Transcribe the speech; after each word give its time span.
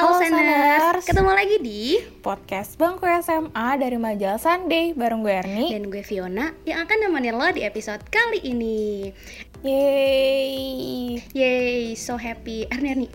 Halo, 0.00 0.16
Halo. 0.16 0.24
Saners. 0.24 1.04
ketemu 1.04 1.28
lagi 1.28 1.56
di 1.60 2.00
podcast 2.24 2.80
Bangku 2.80 3.04
SMA 3.20 3.68
dari 3.76 4.00
majalah 4.00 4.40
Sunday 4.40 4.96
bareng 4.96 5.20
gue 5.20 5.28
Erni. 5.28 5.76
dan 5.76 5.92
gue 5.92 6.00
Fiona 6.00 6.56
yang 6.64 6.88
akan 6.88 7.04
nemenin 7.04 7.36
lo 7.36 7.44
di 7.52 7.68
episode 7.68 8.00
kali 8.08 8.40
ini. 8.40 9.12
Yeay. 9.60 11.20
Yay, 11.36 11.92
so 12.00 12.16
happy. 12.16 12.64
Erni, 12.72 12.88
Erni, 12.96 13.08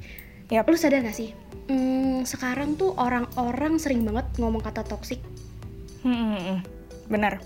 Yap. 0.53 0.69
lu 0.69 0.77
sadar 0.77 1.01
gak 1.01 1.17
sih? 1.17 1.33
Hmm, 1.73 2.21
sekarang 2.21 2.77
tuh 2.77 2.93
orang-orang 3.01 3.81
sering 3.81 4.05
banget 4.05 4.29
ngomong 4.37 4.61
kata 4.61 4.85
toxic. 4.85 5.17
Hmm, 6.05 6.13
hmm, 6.13 6.37
hmm. 6.37 6.59
bener, 7.09 7.41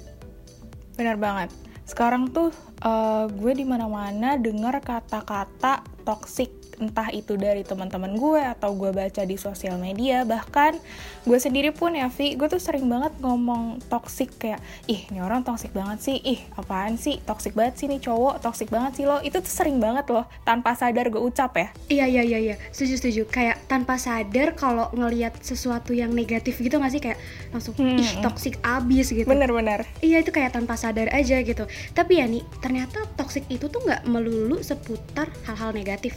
bener 0.99 1.15
banget. 1.15 1.47
Sekarang 1.87 2.27
tuh 2.27 2.51
eh, 2.83 3.25
gue 3.31 3.53
di 3.55 3.63
mana-mana 3.63 4.35
dengar 4.35 4.83
kata-kata 4.83 5.79
toxic 6.03 6.58
entah 6.79 7.11
itu 7.11 7.35
dari 7.35 7.61
teman-teman 7.61 8.15
gue 8.15 8.41
atau 8.41 8.71
gue 8.73 8.89
baca 8.89 9.21
di 9.21 9.35
sosial 9.35 9.75
media 9.77 10.23
bahkan 10.23 10.79
gue 11.23 11.37
sendiri 11.37 11.75
pun 11.75 11.93
ya 11.93 12.07
Vi 12.09 12.39
gue 12.39 12.47
tuh 12.47 12.57
sering 12.57 12.87
banget 12.87 13.11
ngomong 13.19 13.83
toxic 13.91 14.31
kayak 14.39 14.63
ih 14.87 15.03
ini 15.11 15.19
orang 15.19 15.43
toxic 15.43 15.71
banget 15.71 15.99
sih 16.01 16.17
ih 16.23 16.39
apaan 16.55 16.95
sih 16.95 17.19
toxic 17.23 17.53
banget 17.53 17.75
sih 17.77 17.85
nih 17.85 17.99
cowok 17.99 18.39
toxic 18.39 18.71
banget 18.71 18.91
sih 18.97 19.05
lo 19.05 19.19
itu 19.19 19.37
tuh 19.37 19.51
sering 19.51 19.77
banget 19.77 20.07
loh 20.09 20.25
tanpa 20.41 20.73
sadar 20.73 21.07
gue 21.07 21.19
ucap 21.19 21.53
ya 21.53 21.67
Iya, 21.89 22.05
iya, 22.05 22.23
iya, 22.23 22.39
iya. 22.39 22.55
Setuju, 22.69 22.95
setuju. 22.95 23.21
Kayak 23.27 23.65
tanpa 23.65 23.97
sadar 23.97 24.53
kalau 24.53 24.87
ngelihat 24.93 25.35
sesuatu 25.41 25.91
yang 25.91 26.13
negatif 26.13 26.61
gitu 26.61 26.77
gak 26.77 26.93
sih? 26.93 27.01
Kayak 27.01 27.17
langsung, 27.49 27.73
Hmm. 27.75 27.97
ih 27.97 28.21
toxic 28.21 28.55
abis 28.61 29.09
gitu. 29.09 29.25
bener-bener 29.25 29.83
Iya 29.99 30.21
itu 30.21 30.29
kayak 30.29 30.53
tanpa 30.53 30.77
sadar 30.77 31.09
aja 31.09 31.41
gitu. 31.41 31.65
Tapi 31.91 32.21
ya 32.21 32.25
nih 32.29 32.45
ternyata 32.61 33.03
toxic 33.17 33.43
itu 33.49 33.67
tuh 33.67 33.81
nggak 33.81 34.05
melulu 34.05 34.61
seputar 34.61 35.27
hal-hal 35.43 35.73
negatif. 35.73 36.13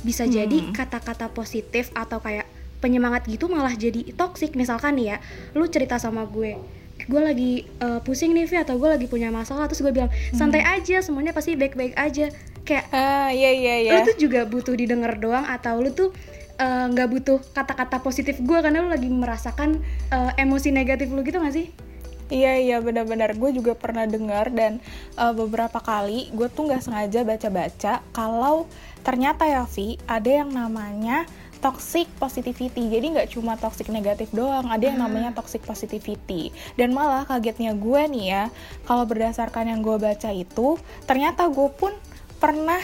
Bisa 0.00 0.24
Hmm. 0.24 0.32
jadi 0.32 0.58
kata-kata 0.72 1.28
positif 1.30 1.92
atau 1.92 2.18
kayak 2.18 2.48
penyemangat 2.80 3.28
gitu 3.28 3.46
malah 3.46 3.72
jadi 3.72 4.12
toxic. 4.16 4.56
Misalkan 4.56 4.96
nih 4.96 5.12
ya, 5.12 5.16
lu 5.52 5.68
cerita 5.68 6.00
sama 6.00 6.24
gue, 6.24 6.56
gue 7.04 7.20
lagi 7.20 7.52
eh, 7.66 8.00
pusing 8.00 8.32
nih 8.32 8.48
Vi 8.48 8.56
atau 8.56 8.76
gue 8.76 8.88
lagi 8.88 9.06
punya 9.08 9.28
masalah 9.28 9.68
terus 9.68 9.80
gue 9.80 9.92
bilang 9.92 10.08
santai 10.32 10.64
aja 10.64 11.00
semuanya 11.00 11.32
pasti 11.32 11.56
baik-baik 11.56 11.96
aja. 11.96 12.32
Kayak 12.60 12.84
ah 12.92 13.28
iya 13.32 13.50
iya 13.52 13.74
iya 13.80 13.90
lu 13.96 14.04
tuh 14.04 14.16
juga 14.20 14.44
butuh 14.44 14.76
didengar 14.76 15.16
doang 15.16 15.44
atau 15.44 15.80
lu 15.80 15.92
tuh 15.92 16.12
eh, 16.56 16.84
nggak 16.92 17.08
butuh 17.08 17.38
kata-kata 17.52 18.00
positif 18.00 18.36
gue 18.40 18.58
karena 18.60 18.84
lu 18.84 18.92
lagi 18.92 19.08
merasakan 19.08 19.80
eh, 20.12 20.32
emosi 20.40 20.72
negatif 20.72 21.08
lu 21.08 21.24
gitu 21.24 21.40
gak 21.40 21.56
sih? 21.56 21.72
Iya 22.30 22.52
iya 22.62 22.76
benar-benar. 22.78 23.34
Gue 23.34 23.50
juga 23.50 23.74
pernah 23.74 24.06
dengar 24.06 24.54
dan 24.54 24.78
uh, 25.18 25.34
beberapa 25.34 25.82
kali 25.82 26.30
gue 26.30 26.46
tuh 26.46 26.70
nggak 26.70 26.82
sengaja 26.86 27.26
baca-baca 27.26 27.92
kalau 28.14 28.70
ternyata 29.02 29.50
ya 29.50 29.66
Vi 29.66 29.98
ada 30.06 30.30
yang 30.30 30.54
namanya 30.54 31.26
toxic 31.58 32.06
positivity. 32.22 32.86
Jadi 32.86 33.18
nggak 33.18 33.28
cuma 33.34 33.58
toxic 33.58 33.90
negatif 33.90 34.30
doang 34.30 34.70
ada 34.70 34.80
yang 34.80 35.02
namanya 35.02 35.34
toxic 35.34 35.60
positivity. 35.66 36.54
Dan 36.78 36.94
malah 36.94 37.26
kagetnya 37.26 37.74
gue 37.74 38.02
nih 38.14 38.24
ya 38.30 38.44
kalau 38.86 39.04
berdasarkan 39.04 39.66
yang 39.66 39.82
gue 39.82 39.98
baca 39.98 40.30
itu 40.30 40.78
ternyata 41.10 41.50
gue 41.50 41.68
pun 41.74 41.92
pernah 42.40 42.80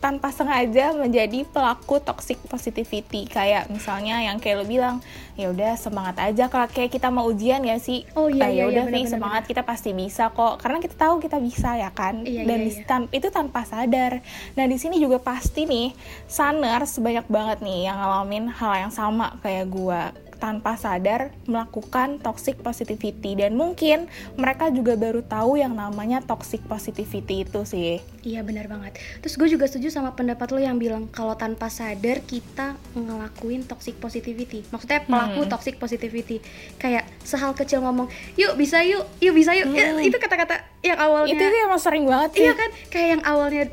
tanpa 0.00 0.32
sengaja 0.32 0.90
menjadi 0.92 1.44
pelaku 1.44 2.00
toxic 2.00 2.40
positivity. 2.44 3.24
Kayak 3.24 3.68
misalnya 3.68 4.18
yang 4.20 4.36
kayak 4.36 4.56
lo 4.56 4.64
bilang 4.64 5.04
ya 5.36 5.48
udah 5.48 5.76
semangat 5.76 6.16
aja 6.18 6.48
kalau 6.48 6.64
kayak 6.66 6.88
kita 6.90 7.08
mau 7.08 7.24
ujian 7.24 7.60
ya 7.60 7.76
sih? 7.76 8.08
Oh, 8.12 8.26
iya, 8.26 8.40
Ah, 8.40 8.48
iya, 8.48 8.56
ya 8.56 8.56
iya, 8.58 8.64
udah 8.66 8.84
benar, 8.84 8.92
sih 8.92 9.02
benar, 9.02 9.12
semangat 9.12 9.42
kita 9.44 9.62
pasti 9.62 9.90
bisa 9.92 10.24
kok. 10.30 10.56
Karena 10.56 10.78
kita 10.78 10.96
tahu 10.96 11.14
kita 11.18 11.36
bisa 11.36 11.76
ya 11.76 11.90
kan? 11.90 12.24
Iya, 12.24 12.42
dan 12.42 12.58
iya, 12.58 12.66
di- 12.66 12.74
iya. 12.74 12.84
tan- 12.84 13.10
itu 13.10 13.28
tanpa 13.28 13.60
sadar. 13.62 14.24
Nah 14.52 14.64
di 14.64 14.76
sini 14.76 14.96
juga 14.96 15.20
pasti 15.20 15.64
nih 15.64 15.92
saners 16.26 16.96
banyak 16.96 17.26
banget 17.26 17.58
nih 17.60 17.84
yang 17.84 17.96
ngalamin 17.96 18.48
hal 18.48 18.72
yang 18.78 18.90
sama 18.90 19.36
kayak 19.38 19.68
gua 19.68 20.16
tanpa 20.40 20.74
sadar 20.74 21.30
melakukan 21.44 22.16
toxic 22.18 22.56
positivity 22.58 23.36
dan 23.36 23.54
mungkin 23.54 24.08
mereka 24.34 24.72
juga 24.72 24.96
baru 24.96 25.20
tahu 25.20 25.60
yang 25.60 25.76
namanya 25.76 26.24
toxic 26.24 26.64
positivity 26.64 27.44
itu 27.44 27.60
sih 27.62 28.00
Iya 28.20 28.44
benar 28.44 28.68
banget. 28.68 29.00
Terus 29.24 29.40
gue 29.40 29.48
juga 29.48 29.64
setuju 29.64 29.88
sama 29.88 30.12
pendapat 30.12 30.52
lo 30.52 30.60
yang 30.60 30.76
bilang 30.76 31.08
kalau 31.08 31.32
tanpa 31.32 31.72
sadar 31.72 32.20
kita 32.20 32.76
ngelakuin 32.92 33.64
toxic 33.64 33.96
positivity. 33.96 34.60
Maksudnya 34.68 35.08
pelaku 35.08 35.40
Hmm. 35.40 35.48
toxic 35.48 35.80
positivity. 35.80 36.44
Kayak 36.76 37.08
sehal 37.24 37.56
kecil 37.56 37.80
ngomong, 37.80 38.12
"Yuk 38.36 38.60
bisa 38.60 38.84
yuk, 38.84 39.08
yuk 39.20 39.32
bisa 39.32 39.56
yuk." 39.56 39.72
Ya, 39.72 39.96
Hmm. 39.96 40.04
itu 40.04 40.16
kata-kata 40.16 40.60
yang 40.84 41.00
awalnya 41.00 41.32
itu 41.32 41.40
tuh 41.42 41.60
emang 41.64 41.80
sering 41.80 42.04
banget 42.04 42.30
sih 42.36 42.44
Iya 42.44 42.52
kan? 42.52 42.70
Kayak 42.92 43.08
yang 43.08 43.22
awalnya 43.24 43.64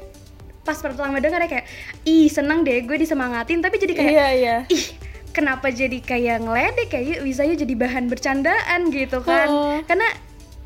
pas 0.63 0.79
pertama 0.79 1.19
dengar 1.19 1.39
ya 1.39 1.47
kayak, 1.47 1.66
"Ih, 2.03 2.28
seneng 2.28 2.63
deh 2.63 2.84
gue 2.84 2.97
disemangatin." 2.97 3.59
Tapi 3.59 3.75
jadi 3.78 3.94
kayak, 3.95 4.11
iya 4.11 4.28
iya 4.31 4.55
"Ih, 4.67 4.85
kenapa 5.37 5.69
jadi 5.69 6.01
kayak 6.01 6.49
ngeledek 6.49 6.89
kayak 6.89 7.21
bisa 7.21 7.45
jadi 7.45 7.75
bahan 7.77 8.09
bercandaan 8.09 8.89
gitu 8.89 9.21
kan?" 9.21 9.47
Oh. 9.47 9.77
Karena 9.85 10.09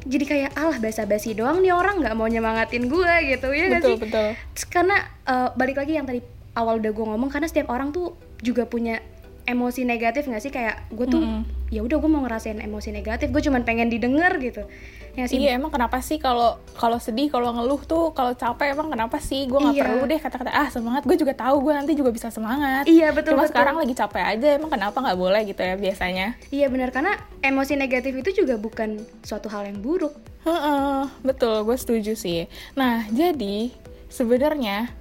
jadi 0.08 0.26
kayak 0.26 0.52
alah 0.58 0.78
basa-basi 0.82 1.38
doang 1.38 1.62
nih 1.62 1.76
orang 1.76 2.02
nggak 2.02 2.16
mau 2.18 2.26
nyemangatin 2.26 2.90
gue 2.90 3.14
gitu 3.36 3.54
ya 3.54 3.66
betul 3.78 3.94
sih? 3.94 3.98
betul 4.02 4.28
Terus 4.56 4.66
karena 4.72 4.98
eh, 5.30 5.50
balik 5.54 5.78
lagi 5.78 5.94
yang 5.94 6.10
tadi 6.10 6.26
awal 6.58 6.82
udah 6.82 6.92
gue 6.92 7.06
ngomong 7.06 7.30
karena 7.30 7.48
setiap 7.48 7.70
orang 7.70 7.94
tuh 7.94 8.18
juga 8.42 8.66
punya 8.66 9.00
emosi 9.46 9.86
negatif 9.86 10.26
nggak 10.26 10.42
sih 10.42 10.54
kayak 10.54 10.90
gue 10.94 11.06
tuh 11.10 11.22
Mm-mm. 11.22 11.70
ya 11.74 11.82
udah 11.82 11.98
gue 11.98 12.10
mau 12.10 12.22
ngerasain 12.26 12.62
emosi 12.62 12.94
negatif 12.94 13.30
gue 13.30 13.42
cuman 13.42 13.62
pengen 13.66 13.90
didengar 13.90 14.38
gitu 14.38 14.66
ya 15.14 15.26
sih. 15.28 15.38
Iya 15.38 15.56
emang 15.56 15.70
kenapa 15.70 16.00
sih 16.00 16.16
kalau 16.16 16.56
kalau 16.74 16.98
sedih 16.98 17.28
kalau 17.28 17.52
ngeluh 17.52 17.82
tuh 17.82 18.12
kalau 18.12 18.32
capek 18.32 18.72
emang 18.72 18.88
kenapa 18.88 19.18
sih? 19.18 19.46
Gue 19.46 19.60
nggak 19.60 19.76
Iya. 19.76 19.84
perlu 19.84 20.04
deh 20.06 20.20
kata-kata 20.20 20.52
ah 20.52 20.68
semangat. 20.68 21.02
Gue 21.04 21.16
juga 21.16 21.34
tahu 21.34 21.56
gue 21.62 21.74
nanti 21.74 21.92
juga 21.94 22.10
bisa 22.10 22.28
semangat. 22.28 22.88
Iya, 22.88 23.12
betul, 23.12 23.36
cuma 23.36 23.44
betul. 23.44 23.52
sekarang 23.52 23.76
lagi 23.76 23.94
capek 23.94 24.24
aja 24.24 24.48
emang 24.56 24.70
kenapa 24.70 24.98
nggak 24.98 25.20
boleh 25.20 25.42
gitu 25.44 25.60
ya 25.60 25.76
biasanya? 25.76 26.28
Iya 26.48 26.68
benar 26.68 26.90
karena 26.90 27.14
emosi 27.40 27.74
negatif 27.76 28.14
itu 28.16 28.44
juga 28.44 28.56
bukan 28.56 28.98
suatu 29.22 29.48
hal 29.48 29.66
yang 29.66 29.80
buruk. 29.80 30.16
Heeh, 30.42 31.06
betul 31.22 31.62
gue 31.64 31.78
setuju 31.78 32.14
sih. 32.14 32.48
Nah 32.74 33.06
jadi 33.10 33.70
sebenarnya 34.08 34.92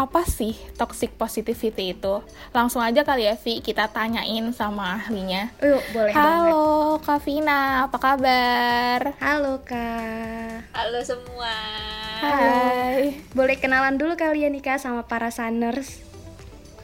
apa 0.00 0.24
sih 0.24 0.56
toxic 0.80 1.12
positivity 1.14 1.92
itu? 1.92 2.24
Langsung 2.50 2.80
aja 2.80 3.04
kali 3.04 3.28
ya 3.28 3.36
Vi. 3.36 3.60
Kita 3.60 3.84
tanyain 3.86 4.48
sama 4.50 4.96
ahlinya. 4.96 5.52
Yuk 5.60 5.82
boleh 5.92 6.12
banget. 6.12 6.16
Halo 6.16 6.64
Kak 7.04 7.20
Vina. 7.20 7.84
Apa 7.84 7.98
kabar? 8.00 9.00
Halo 9.20 9.60
kak. 9.60 10.72
Halo 10.72 11.04
semua. 11.04 11.52
Hai. 12.16 13.20
Boleh 13.30 13.60
kenalan 13.60 14.00
dulu 14.00 14.16
kalian 14.16 14.52
nih 14.52 14.62
kak 14.62 14.80
sama 14.80 15.04
para 15.04 15.28
saners 15.28 16.00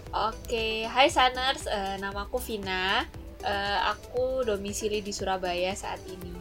Oke, 0.09 0.85
hai 0.87 1.13
Saners, 1.13 1.69
Eh, 1.69 2.01
namaku 2.01 2.41
Vina. 2.41 3.05
Eh, 3.39 3.79
aku 3.85 4.41
domisili 4.43 5.01
di 5.01 5.13
Surabaya 5.13 5.73
saat 5.73 6.01
ini. 6.07 6.33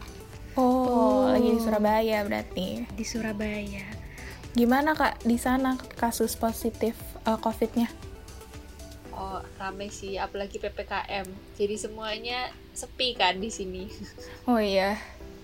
Oh, 0.56 0.88
Oh. 0.88 1.20
lagi 1.28 1.52
di 1.52 1.60
Surabaya 1.60 2.24
berarti. 2.24 2.88
di 2.88 3.04
Surabaya 3.04 3.84
Gimana 4.56 4.96
kak 4.96 5.20
di 5.22 5.36
sana 5.36 5.76
kasus 5.94 6.32
positif 6.34 6.96
uh, 7.22 7.36
COVID-nya? 7.36 7.92
Oh, 9.12 9.40
rame 9.56 9.88
sih, 9.88 10.16
apalagi 10.16 10.56
PPKM. 10.56 11.24
Jadi 11.54 11.74
semuanya 11.76 12.48
sepi 12.72 13.12
kan 13.12 13.36
di 13.36 13.48
sini. 13.48 13.84
Oh 14.48 14.56
iya, 14.56 14.94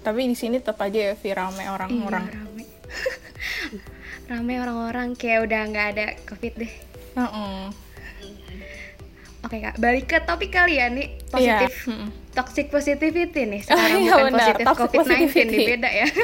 tapi 0.01 0.25
di 0.25 0.33
sini 0.33 0.57
tetap 0.57 0.79
aja 0.79 1.11
ya 1.11 1.15
Vi 1.15 1.31
rame 1.31 1.59
iya 1.59 1.69
orang-orang. 1.69 2.25
rame 2.31 2.65
rame 4.31 4.55
orang-orang 4.57 5.09
kayak 5.13 5.43
udah 5.43 5.61
nggak 5.67 5.87
ada 5.93 6.05
covid 6.25 6.55
deh 6.57 6.73
Heeh. 7.13 7.63
Oke 9.43 9.57
kak, 9.59 9.75
balik 9.77 10.07
ke 10.07 10.23
topik 10.23 10.55
kali 10.55 10.79
ya 10.79 10.87
nih 10.87 11.19
Iya, 11.35 11.67
positif 11.67 11.73
mm-mm. 11.85 12.09
toxic 12.31 12.67
positivity 12.71 13.43
nih 13.43 13.61
sekarang 13.61 13.99
iya 14.01 14.13
bukan 14.15 14.25
benar, 14.29 14.39
positif 14.39 14.65
toxic 14.65 14.79
covid 14.79 14.99
19 15.03 15.03
nih 15.03 15.19
positivity. 15.27 15.65
beda 15.69 15.91
ya. 15.91 16.07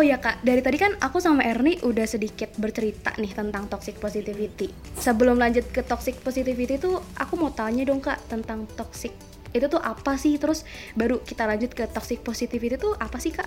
oh 0.00 0.04
ya 0.08 0.16
kak, 0.16 0.40
dari 0.40 0.64
tadi 0.64 0.80
kan 0.80 0.96
aku 0.96 1.20
sama 1.20 1.44
Erni 1.44 1.76
udah 1.84 2.08
sedikit 2.08 2.56
bercerita 2.56 3.12
nih 3.20 3.36
tentang 3.36 3.68
toxic 3.68 4.00
positivity. 4.00 4.72
Sebelum 4.96 5.36
lanjut 5.36 5.68
ke 5.68 5.84
toxic 5.84 6.16
positivity 6.24 6.80
tuh 6.80 7.04
aku 7.20 7.36
mau 7.36 7.52
tanya 7.52 7.84
dong 7.84 8.00
kak 8.00 8.16
tentang 8.32 8.64
toxic 8.80 9.12
itu 9.52 9.68
tuh 9.68 9.76
apa 9.76 10.16
sih? 10.16 10.40
Terus 10.40 10.64
baru 10.96 11.20
kita 11.20 11.44
lanjut 11.44 11.76
ke 11.76 11.84
toxic 11.92 12.24
positivity 12.24 12.80
tuh 12.80 12.96
apa 12.96 13.20
sih 13.20 13.28
kak? 13.28 13.44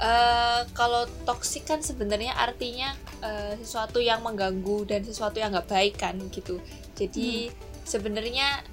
Eh, 0.00 0.62
kalau 0.72 1.04
toksik 1.28 1.68
kan 1.68 1.84
sebenarnya 1.84 2.32
artinya 2.40 2.96
eh, 3.20 3.60
sesuatu 3.60 4.00
yang 4.00 4.24
mengganggu 4.24 4.88
dan 4.88 5.04
sesuatu 5.04 5.36
yang 5.36 5.52
nggak 5.52 5.68
baik 5.68 6.00
kan 6.00 6.16
gitu. 6.32 6.64
Jadi 6.96 7.52
sebenarnya 7.84 8.64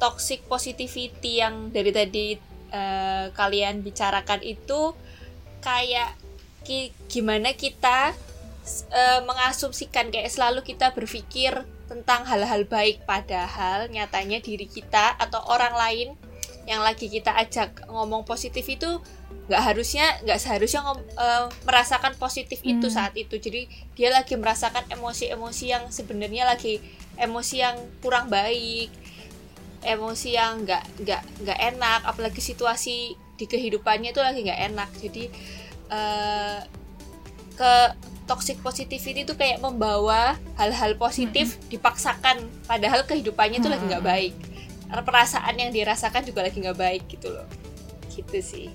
toxic 0.00 0.48
positivity 0.48 1.44
yang 1.44 1.68
dari 1.68 1.92
tadi 1.92 2.40
eh, 2.72 3.28
kalian 3.36 3.84
bicarakan 3.84 4.40
itu 4.40 4.96
kayak 5.60 6.16
ki- 6.62 6.92
gimana 7.06 7.52
kita 7.52 8.12
eh, 8.90 9.20
mengasumsikan 9.22 10.08
kayak 10.08 10.28
selalu 10.28 10.60
kita 10.62 10.92
berpikir 10.92 11.52
tentang 11.86 12.22
hal-hal 12.22 12.62
baik 12.64 13.02
padahal 13.02 13.88
nyatanya 13.88 14.38
diri 14.38 14.64
kita 14.64 15.16
atau 15.16 15.42
orang 15.44 15.74
lain 15.74 16.08
yang 16.64 16.80
lagi 16.80 17.06
kita 17.06 17.34
ajak 17.34 17.82
ngomong 17.88 18.22
positif 18.22 18.62
itu 18.64 18.86
nggak 19.48 19.62
harusnya 19.64 20.06
nggak 20.22 20.38
seharusnya 20.38 20.80
ngom- 20.80 21.08
eh, 21.10 21.46
merasakan 21.64 22.14
positif 22.14 22.62
itu 22.62 22.86
Hmm. 22.86 22.94
saat 22.94 23.14
itu 23.14 23.34
jadi 23.36 23.66
dia 23.92 24.10
lagi 24.10 24.36
merasakan 24.36 24.86
emosi-emosi 24.88 25.64
yang 25.66 25.84
sebenarnya 25.88 26.46
lagi 26.46 26.78
emosi 27.16 27.56
yang 27.58 27.74
kurang 27.98 28.30
baik 28.30 28.92
emosi 29.82 30.36
yang 30.36 30.62
nggak 30.62 30.84
nggak 31.00 31.22
nggak 31.42 31.58
enak 31.66 32.00
apalagi 32.04 32.38
situasi 32.38 33.16
di 33.40 33.48
kehidupannya 33.48 34.12
itu 34.12 34.20
lagi 34.20 34.44
nggak 34.44 34.60
enak. 34.68 34.90
Jadi 35.00 35.24
uh, 35.88 36.60
ke 37.56 37.74
toxic 38.28 38.62
positivity 38.62 39.24
itu 39.24 39.34
kayak 39.34 39.58
membawa 39.58 40.38
hal-hal 40.60 40.94
positif 41.00 41.56
hmm. 41.56 41.60
dipaksakan. 41.72 42.36
Padahal 42.68 43.08
kehidupannya 43.08 43.64
itu 43.64 43.66
hmm. 43.66 43.74
lagi 43.74 43.84
nggak 43.88 44.04
baik. 44.04 44.34
Perasaan 44.90 45.54
yang 45.56 45.70
dirasakan 45.72 46.22
juga 46.28 46.44
lagi 46.44 46.60
nggak 46.60 46.78
baik 46.78 47.02
gitu 47.08 47.32
loh. 47.32 47.48
Gitu 48.12 48.38
sih. 48.44 48.68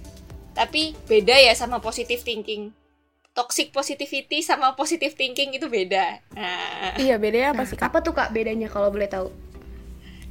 Tapi 0.58 0.96
beda 1.06 1.36
ya 1.38 1.54
sama 1.54 1.78
positive 1.80 2.26
thinking. 2.26 2.74
Toxic 3.36 3.76
positivity 3.76 4.40
sama 4.40 4.72
positive 4.80 5.12
thinking 5.12 5.56
itu 5.60 5.68
beda. 5.68 6.24
Nah. 6.36 6.96
Iya 6.96 7.20
bedanya 7.20 7.52
apa 7.52 7.64
nah, 7.64 7.68
sih? 7.68 7.76
Apa 7.76 8.00
tuh 8.00 8.16
kak 8.16 8.32
bedanya 8.32 8.72
kalau 8.72 8.88
boleh 8.88 9.12
tahu? 9.12 9.28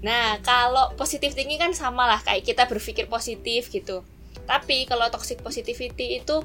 Nah 0.01 0.41
kalau 0.41 0.93
positive 0.97 1.37
thinking 1.37 1.61
kan 1.61 1.73
sama 1.77 2.09
lah. 2.09 2.21
Kayak 2.25 2.49
kita 2.49 2.65
berpikir 2.65 3.05
positif 3.09 3.69
gitu 3.69 4.05
tapi 4.45 4.85
kalau 4.85 5.07
toxic 5.09 5.41
positivity 5.41 6.21
itu 6.21 6.43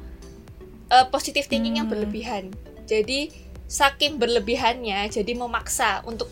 uh, 0.89 1.05
positive 1.09 1.45
thinking 1.45 1.77
hmm. 1.77 1.85
yang 1.85 1.89
berlebihan 1.89 2.43
jadi 2.85 3.29
saking 3.69 4.17
berlebihannya 4.17 5.09
jadi 5.13 5.31
memaksa 5.37 6.01
untuk 6.05 6.29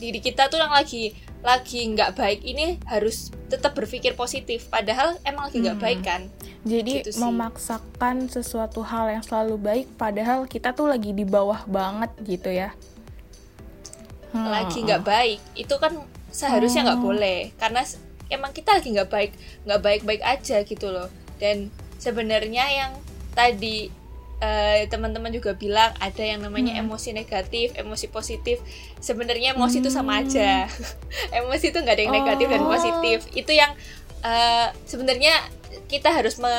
diri 0.00 0.20
kita 0.24 0.48
tuh 0.48 0.56
yang 0.56 0.72
lagi 0.72 1.12
lagi 1.40 1.88
nggak 1.92 2.16
baik 2.16 2.40
ini 2.44 2.80
harus 2.88 3.32
tetap 3.48 3.72
berpikir 3.76 4.16
positif 4.16 4.68
padahal 4.68 5.16
emang 5.24 5.48
lagi 5.48 5.58
nggak 5.60 5.76
hmm. 5.76 5.86
baik 5.88 6.00
kan 6.04 6.22
jadi 6.60 7.04
gitu 7.04 7.20
memaksakan 7.20 8.28
sesuatu 8.28 8.84
hal 8.84 9.08
yang 9.08 9.24
selalu 9.24 9.56
baik 9.56 9.86
padahal 9.96 10.44
kita 10.44 10.76
tuh 10.76 10.88
lagi 10.88 11.16
di 11.16 11.24
bawah 11.24 11.64
banget 11.64 12.12
gitu 12.24 12.52
ya 12.52 12.76
hmm. 14.36 14.48
lagi 14.48 14.78
nggak 14.84 15.04
baik 15.04 15.40
itu 15.56 15.74
kan 15.80 15.96
seharusnya 16.28 16.92
nggak 16.92 17.00
hmm. 17.00 17.08
boleh 17.08 17.38
karena 17.56 17.82
emang 18.30 18.54
kita 18.54 18.78
lagi 18.78 18.94
nggak 18.94 19.10
baik 19.10 19.32
nggak 19.66 19.80
baik 19.82 20.02
baik 20.06 20.22
aja 20.22 20.62
gitu 20.62 20.88
loh 20.88 21.10
dan 21.42 21.68
sebenarnya 22.00 22.64
yang 22.70 22.92
tadi 23.36 23.92
uh, 24.40 24.82
teman-teman 24.88 25.30
juga 25.30 25.54
bilang 25.54 25.92
ada 26.00 26.24
yang 26.24 26.40
namanya 26.42 26.74
hmm. 26.76 26.82
emosi 26.88 27.12
negatif, 27.12 27.76
emosi 27.76 28.08
positif. 28.08 28.58
Sebenarnya 28.98 29.54
emosi 29.54 29.84
itu 29.84 29.92
hmm. 29.92 29.98
sama 30.00 30.24
aja. 30.24 30.66
emosi 31.40 31.70
itu 31.70 31.78
nggak 31.78 31.94
ada 31.94 32.02
yang 32.02 32.16
negatif 32.16 32.46
oh. 32.48 32.52
dan 32.52 32.62
positif. 32.66 33.18
Itu 33.36 33.52
yang 33.52 33.72
uh, 34.24 34.68
sebenarnya 34.88 35.36
kita 35.86 36.10
harus 36.10 36.42
me 36.42 36.50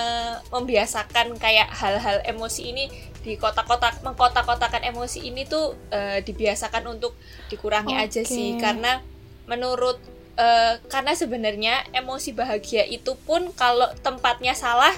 membiasakan 0.56 1.36
kayak 1.36 1.68
hal-hal 1.76 2.24
emosi 2.24 2.72
ini 2.72 2.88
di 3.22 3.36
kotak-kotak 3.38 4.02
mengkotak-kotakan 4.02 4.88
emosi 4.88 5.28
ini 5.28 5.46
tuh 5.46 5.76
uh, 5.94 6.20
dibiasakan 6.24 6.90
untuk 6.90 7.14
dikurangi 7.52 7.94
okay. 7.94 8.08
aja 8.08 8.22
sih 8.26 8.58
karena 8.58 9.04
menurut 9.46 10.00
uh, 10.38 10.80
karena 10.88 11.14
sebenarnya 11.16 11.76
emosi 11.96 12.36
bahagia 12.36 12.86
itu 12.88 13.16
pun 13.28 13.50
kalau 13.56 13.88
tempatnya 14.04 14.54
salah 14.54 14.94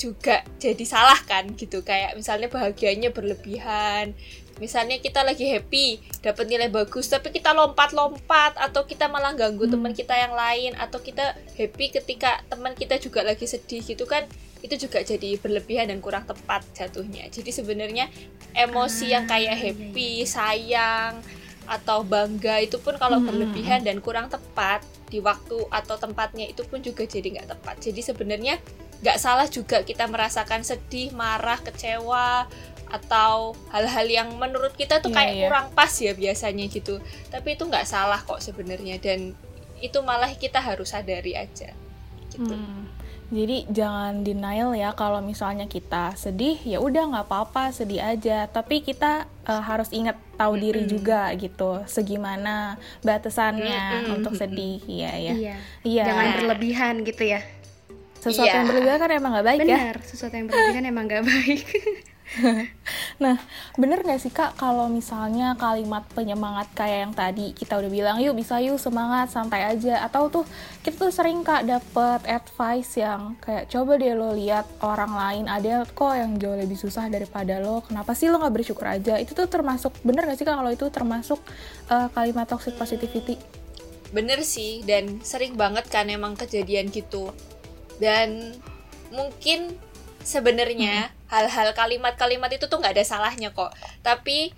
juga 0.00 0.40
jadi 0.56 0.84
salah 0.88 1.18
kan 1.28 1.52
gitu 1.60 1.84
kayak 1.84 2.16
misalnya 2.16 2.48
bahagianya 2.48 3.12
berlebihan 3.12 4.16
misalnya 4.60 5.00
kita 5.00 5.24
lagi 5.24 5.48
happy 5.48 6.00
dapat 6.20 6.48
nilai 6.48 6.68
bagus 6.68 7.08
tapi 7.08 7.32
kita 7.32 7.56
lompat-lompat 7.56 8.60
atau 8.60 8.84
kita 8.84 9.08
malah 9.08 9.32
ganggu 9.32 9.64
hmm. 9.64 9.72
teman 9.76 9.92
kita 9.96 10.12
yang 10.16 10.36
lain 10.36 10.72
atau 10.76 11.00
kita 11.00 11.36
happy 11.56 11.92
ketika 11.92 12.44
teman 12.48 12.76
kita 12.76 13.00
juga 13.00 13.24
lagi 13.24 13.48
sedih 13.48 13.80
gitu 13.84 14.04
kan 14.04 14.28
itu 14.60 14.76
juga 14.76 15.00
jadi 15.00 15.40
berlebihan 15.40 15.88
dan 15.88 16.04
kurang 16.04 16.28
tepat 16.28 16.60
jatuhnya 16.76 17.32
jadi 17.32 17.48
sebenarnya 17.48 18.12
emosi 18.52 19.08
ah, 19.08 19.10
yang 19.16 19.24
kayak 19.24 19.56
iya, 19.56 19.64
happy 19.64 20.10
iya. 20.20 20.28
sayang 20.28 21.12
atau 21.70 22.02
bangga 22.02 22.58
itu 22.58 22.82
pun 22.82 22.98
kalau 22.98 23.22
hmm. 23.22 23.30
berlebihan 23.30 23.86
dan 23.86 24.02
kurang 24.02 24.26
tepat 24.26 24.82
di 25.06 25.22
waktu 25.22 25.70
atau 25.70 25.94
tempatnya 25.94 26.50
itu 26.50 26.66
pun 26.66 26.82
juga 26.82 27.06
jadi 27.06 27.38
nggak 27.38 27.48
tepat 27.54 27.78
jadi 27.78 28.00
sebenarnya 28.02 28.58
nggak 29.00 29.18
salah 29.22 29.46
juga 29.46 29.86
kita 29.86 30.10
merasakan 30.10 30.66
sedih 30.66 31.14
marah 31.14 31.62
kecewa 31.62 32.50
atau 32.90 33.54
hal-hal 33.70 34.06
yang 34.10 34.28
menurut 34.34 34.74
kita 34.74 34.98
tuh 34.98 35.14
yeah, 35.14 35.16
kayak 35.22 35.34
yeah. 35.38 35.42
kurang 35.46 35.66
pas 35.78 35.92
ya 35.94 36.12
biasanya 36.12 36.66
gitu 36.66 36.98
tapi 37.30 37.54
itu 37.54 37.62
nggak 37.62 37.86
salah 37.86 38.18
kok 38.18 38.42
sebenarnya 38.42 38.98
dan 38.98 39.30
itu 39.78 39.98
malah 40.02 40.28
kita 40.34 40.58
harus 40.58 40.90
sadari 40.90 41.38
aja 41.38 41.70
gitu 42.34 42.50
hmm. 42.50 42.99
Jadi 43.30 43.70
jangan 43.70 44.26
denial 44.26 44.74
ya 44.74 44.90
kalau 44.92 45.22
misalnya 45.22 45.70
kita 45.70 46.18
sedih 46.18 46.58
ya 46.66 46.82
udah 46.82 47.14
nggak 47.14 47.26
apa-apa 47.30 47.70
sedih 47.70 48.02
aja. 48.02 48.50
Tapi 48.50 48.82
kita 48.82 49.30
uh, 49.46 49.62
harus 49.62 49.94
ingat 49.94 50.18
tahu 50.34 50.58
mm-hmm. 50.58 50.64
diri 50.66 50.82
juga 50.90 51.30
gitu. 51.38 51.86
Segimana 51.86 52.74
batasannya 53.06 53.82
mm-hmm. 54.02 54.14
untuk 54.18 54.34
sedih 54.34 54.82
ya 54.90 55.14
ya. 55.14 55.34
Iya. 55.34 55.56
iya. 55.86 56.04
Jangan 56.10 56.26
berlebihan 56.42 56.94
gitu 57.06 57.24
ya 57.24 57.40
sesuatu 58.20 58.46
yeah. 58.46 58.60
yang 58.60 58.68
berlebihan 58.68 58.98
kan 59.00 59.10
emang 59.16 59.32
gak 59.32 59.46
baik 59.48 59.60
bener, 59.64 59.72
ya 59.72 59.78
benar 59.80 59.98
sesuatu 60.04 60.34
yang 60.36 60.46
berlebihan 60.46 60.84
emang 60.84 61.04
gak 61.08 61.24
baik 61.24 61.64
nah 63.22 63.34
bener 63.74 64.06
gak 64.06 64.22
sih 64.22 64.30
kak 64.30 64.54
kalau 64.54 64.86
misalnya 64.86 65.58
kalimat 65.58 66.06
penyemangat 66.14 66.70
kayak 66.78 66.98
yang 67.08 67.14
tadi 67.14 67.50
kita 67.50 67.74
udah 67.74 67.90
bilang 67.90 68.16
yuk 68.22 68.38
bisa 68.38 68.62
yuk 68.62 68.78
semangat 68.78 69.34
santai 69.34 69.66
aja. 69.66 70.06
Atau 70.06 70.30
tuh 70.30 70.44
kita 70.86 71.10
tuh 71.10 71.12
sering 71.12 71.42
kak 71.42 71.66
dapet 71.66 72.22
advice 72.30 73.02
yang 73.02 73.34
kayak 73.42 73.66
coba 73.66 73.98
deh 73.98 74.14
lo 74.14 74.30
lihat 74.34 74.66
orang 74.86 75.12
lain 75.12 75.44
ada 75.50 75.82
kok 75.90 76.14
yang 76.14 76.38
jauh 76.38 76.54
lebih 76.54 76.78
susah 76.78 77.10
daripada 77.10 77.58
lo 77.58 77.82
kenapa 77.82 78.14
sih 78.14 78.30
lo 78.30 78.38
nggak 78.38 78.54
bersyukur 78.54 78.86
aja? 78.86 79.18
Itu 79.18 79.34
tuh 79.34 79.50
termasuk 79.50 79.90
bener 80.06 80.30
gak 80.30 80.38
sih 80.38 80.46
kak 80.46 80.54
kalau 80.54 80.70
itu 80.70 80.86
termasuk 80.88 81.40
uh, 81.90 82.06
kalimat 82.14 82.46
toxic 82.46 82.78
positivity? 82.78 83.36
Bener 84.14 84.42
sih 84.46 84.86
dan 84.86 85.18
sering 85.22 85.58
banget 85.58 85.90
kan 85.90 86.06
emang 86.06 86.38
kejadian 86.38 86.94
gitu. 86.94 87.34
Dan 87.98 88.54
mungkin 89.10 89.74
sebenarnya 90.22 91.10
hmm. 91.10 91.19
Hal-hal 91.30 91.70
kalimat-kalimat 91.72 92.50
itu 92.50 92.66
tuh 92.66 92.82
nggak 92.82 92.98
ada 92.98 93.06
salahnya 93.06 93.54
kok. 93.54 93.70
Tapi 94.02 94.50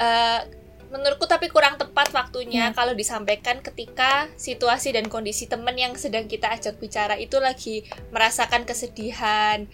uh, 0.00 0.40
menurutku 0.88 1.28
tapi 1.28 1.52
kurang 1.52 1.76
tepat 1.76 2.14
waktunya 2.16 2.70
hmm. 2.70 2.74
kalau 2.78 2.96
disampaikan 2.96 3.60
ketika 3.60 4.30
situasi 4.38 4.94
dan 4.94 5.10
kondisi 5.12 5.50
teman 5.50 5.76
yang 5.76 5.92
sedang 5.98 6.24
kita 6.30 6.48
ajak 6.54 6.80
bicara 6.80 7.20
itu 7.20 7.36
lagi 7.36 7.84
merasakan 8.08 8.64
kesedihan. 8.64 9.68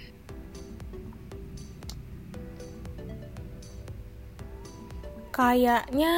Kayaknya 5.31 6.15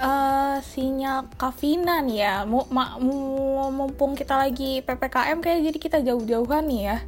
uh, 0.00 0.58
sinyal 0.64 1.30
kafinan 1.36 2.10
ya. 2.10 2.42
Mu, 2.42 2.64
ma, 2.72 2.96
mu, 2.96 3.70
mumpung 3.70 4.16
kita 4.18 4.34
lagi 4.34 4.82
ppkm 4.82 5.38
kayak 5.44 5.60
jadi 5.70 5.78
kita 5.78 5.98
jauh-jauhan 6.02 6.64
nih 6.66 6.82
ya 6.90 6.98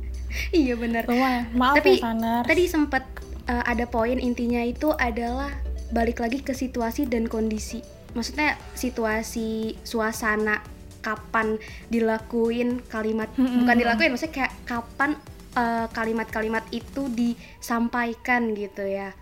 iya 0.55 0.75
benar. 0.79 1.07
Maaf 1.55 1.81
tapi 1.83 2.01
ya, 2.01 2.43
tadi 2.45 2.65
sempat 2.69 3.05
uh, 3.49 3.65
ada 3.67 3.85
poin 3.89 4.17
intinya 4.19 4.63
itu 4.63 4.93
adalah 4.97 5.51
balik 5.95 6.23
lagi 6.23 6.43
ke 6.43 6.53
situasi 6.53 7.07
dan 7.07 7.31
kondisi. 7.31 7.83
Maksudnya 8.17 8.57
situasi 8.75 9.77
suasana 9.85 10.65
kapan 11.05 11.61
dilakuin 11.87 12.83
kalimat 12.91 13.31
mm 13.39 13.39
-hmm. 13.39 13.59
bukan 13.63 13.77
dilakuin 13.79 14.11
maksudnya 14.11 14.35
kayak 14.43 14.53
kapan 14.67 15.15
eh, 15.55 15.87
kalimat-kalimat 15.95 16.67
uh, 16.67 16.75
itu 16.75 17.07
disampaikan 17.15 18.51
gitu 18.59 18.83
ya. 18.83 19.15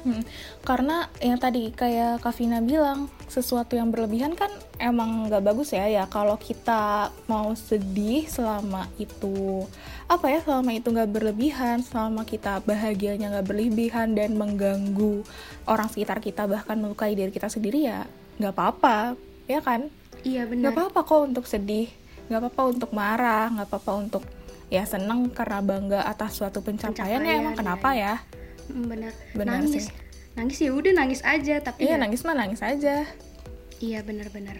Hmm, 0.00 0.24
karena 0.64 1.12
yang 1.20 1.36
tadi 1.36 1.76
kayak 1.76 2.24
Kavina 2.24 2.64
bilang 2.64 3.12
sesuatu 3.28 3.76
yang 3.76 3.92
berlebihan 3.92 4.32
kan 4.32 4.48
emang 4.80 5.28
nggak 5.28 5.44
bagus 5.44 5.76
ya 5.76 5.84
ya. 5.92 6.08
Kalau 6.08 6.40
kita 6.40 7.12
mau 7.28 7.52
sedih 7.52 8.24
selama 8.24 8.88
itu 8.96 9.68
apa 10.10 10.26
ya 10.26 10.42
selama 10.42 10.74
itu 10.74 10.90
nggak 10.90 11.10
berlebihan 11.14 11.86
selama 11.86 12.26
kita 12.26 12.58
bahagianya 12.66 13.30
nggak 13.30 13.46
berlebihan 13.46 14.18
dan 14.18 14.34
mengganggu 14.34 15.22
orang 15.70 15.86
sekitar 15.86 16.18
kita 16.18 16.50
bahkan 16.50 16.82
melukai 16.82 17.14
diri 17.14 17.30
kita 17.30 17.46
sendiri 17.46 17.86
ya 17.86 18.10
nggak 18.42 18.50
apa-apa 18.50 19.14
ya 19.46 19.62
kan? 19.62 19.86
Iya 20.26 20.50
benar. 20.50 20.74
Nggak 20.74 20.74
apa-apa 20.74 21.00
kok 21.06 21.20
untuk 21.30 21.44
sedih 21.46 21.86
nggak 22.26 22.42
apa-apa 22.42 22.62
untuk 22.74 22.90
marah 22.90 23.46
nggak 23.54 23.68
apa-apa 23.70 23.92
untuk 24.02 24.22
ya 24.66 24.82
seneng 24.82 25.30
karena 25.30 25.62
bangga 25.62 26.00
atas 26.02 26.38
suatu 26.38 26.58
pencapaian, 26.58 27.18
pencapaian 27.18 27.22
ya 27.26 27.34
emang 27.42 27.54
kenapa 27.54 27.88
ya, 27.94 27.98
ya? 28.02 28.14
Mm, 28.74 28.86
benar. 28.90 29.12
Benar 29.38 29.54
nangis. 29.62 29.86
sih. 29.86 29.94
nangis 30.30 30.58
ya 30.62 30.70
udah 30.70 30.92
nangis 30.94 31.20
aja 31.26 31.58
tapi 31.58 31.86
iya 31.86 31.98
ya... 31.98 32.02
nangis 32.02 32.26
mah 32.26 32.34
nangis 32.34 32.62
aja. 32.62 33.06
Iya 33.78 34.02
benar-benar 34.02 34.58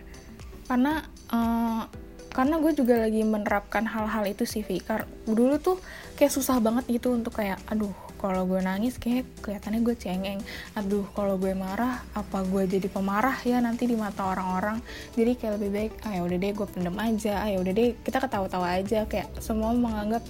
karena 0.71 1.02
uh, 1.35 1.83
karena 2.30 2.62
gue 2.62 2.72
juga 2.72 2.94
lagi 3.02 3.26
menerapkan 3.26 3.84
hal-hal 3.87 4.25
itu 4.30 4.46
sih 4.46 4.62
Fikar 4.62 5.06
dulu 5.26 5.58
tuh 5.58 5.76
kayak 6.14 6.30
susah 6.30 6.62
banget 6.62 6.87
gitu 6.87 7.10
untuk 7.10 7.34
kayak 7.34 7.58
aduh 7.66 7.92
kalau 8.20 8.44
gue 8.44 8.60
nangis 8.60 9.00
kayak 9.00 9.25
kelihatannya 9.40 9.80
gue 9.80 9.96
cengeng. 9.96 10.40
Aduh 10.76 11.08
kalau 11.16 11.40
gue 11.40 11.56
marah 11.56 12.04
apa 12.12 12.44
gue 12.44 12.68
jadi 12.68 12.84
pemarah 12.92 13.40
ya 13.49 13.64
nanti 13.64 13.88
di 13.88 13.96
mata 13.96 14.28
orang-orang? 14.28 14.84
Jadi 15.16 15.40
kayak 15.40 15.52
lebih 15.56 15.70
baik 15.72 15.92
ah 16.04 16.12
ya 16.12 16.22
udah 16.28 16.37
deh 16.37 16.52
gue 16.52 16.66
pendem 16.68 16.96
aja. 17.00 17.40
Ah 17.40 17.49
ya 17.49 17.58
udah 17.64 17.72
deh 17.72 17.96
kita 18.04 18.20
ketawa-tawa 18.20 18.76
aja. 18.76 19.08
Kayak 19.08 19.32
semua 19.40 19.72
menganggap 19.72 20.20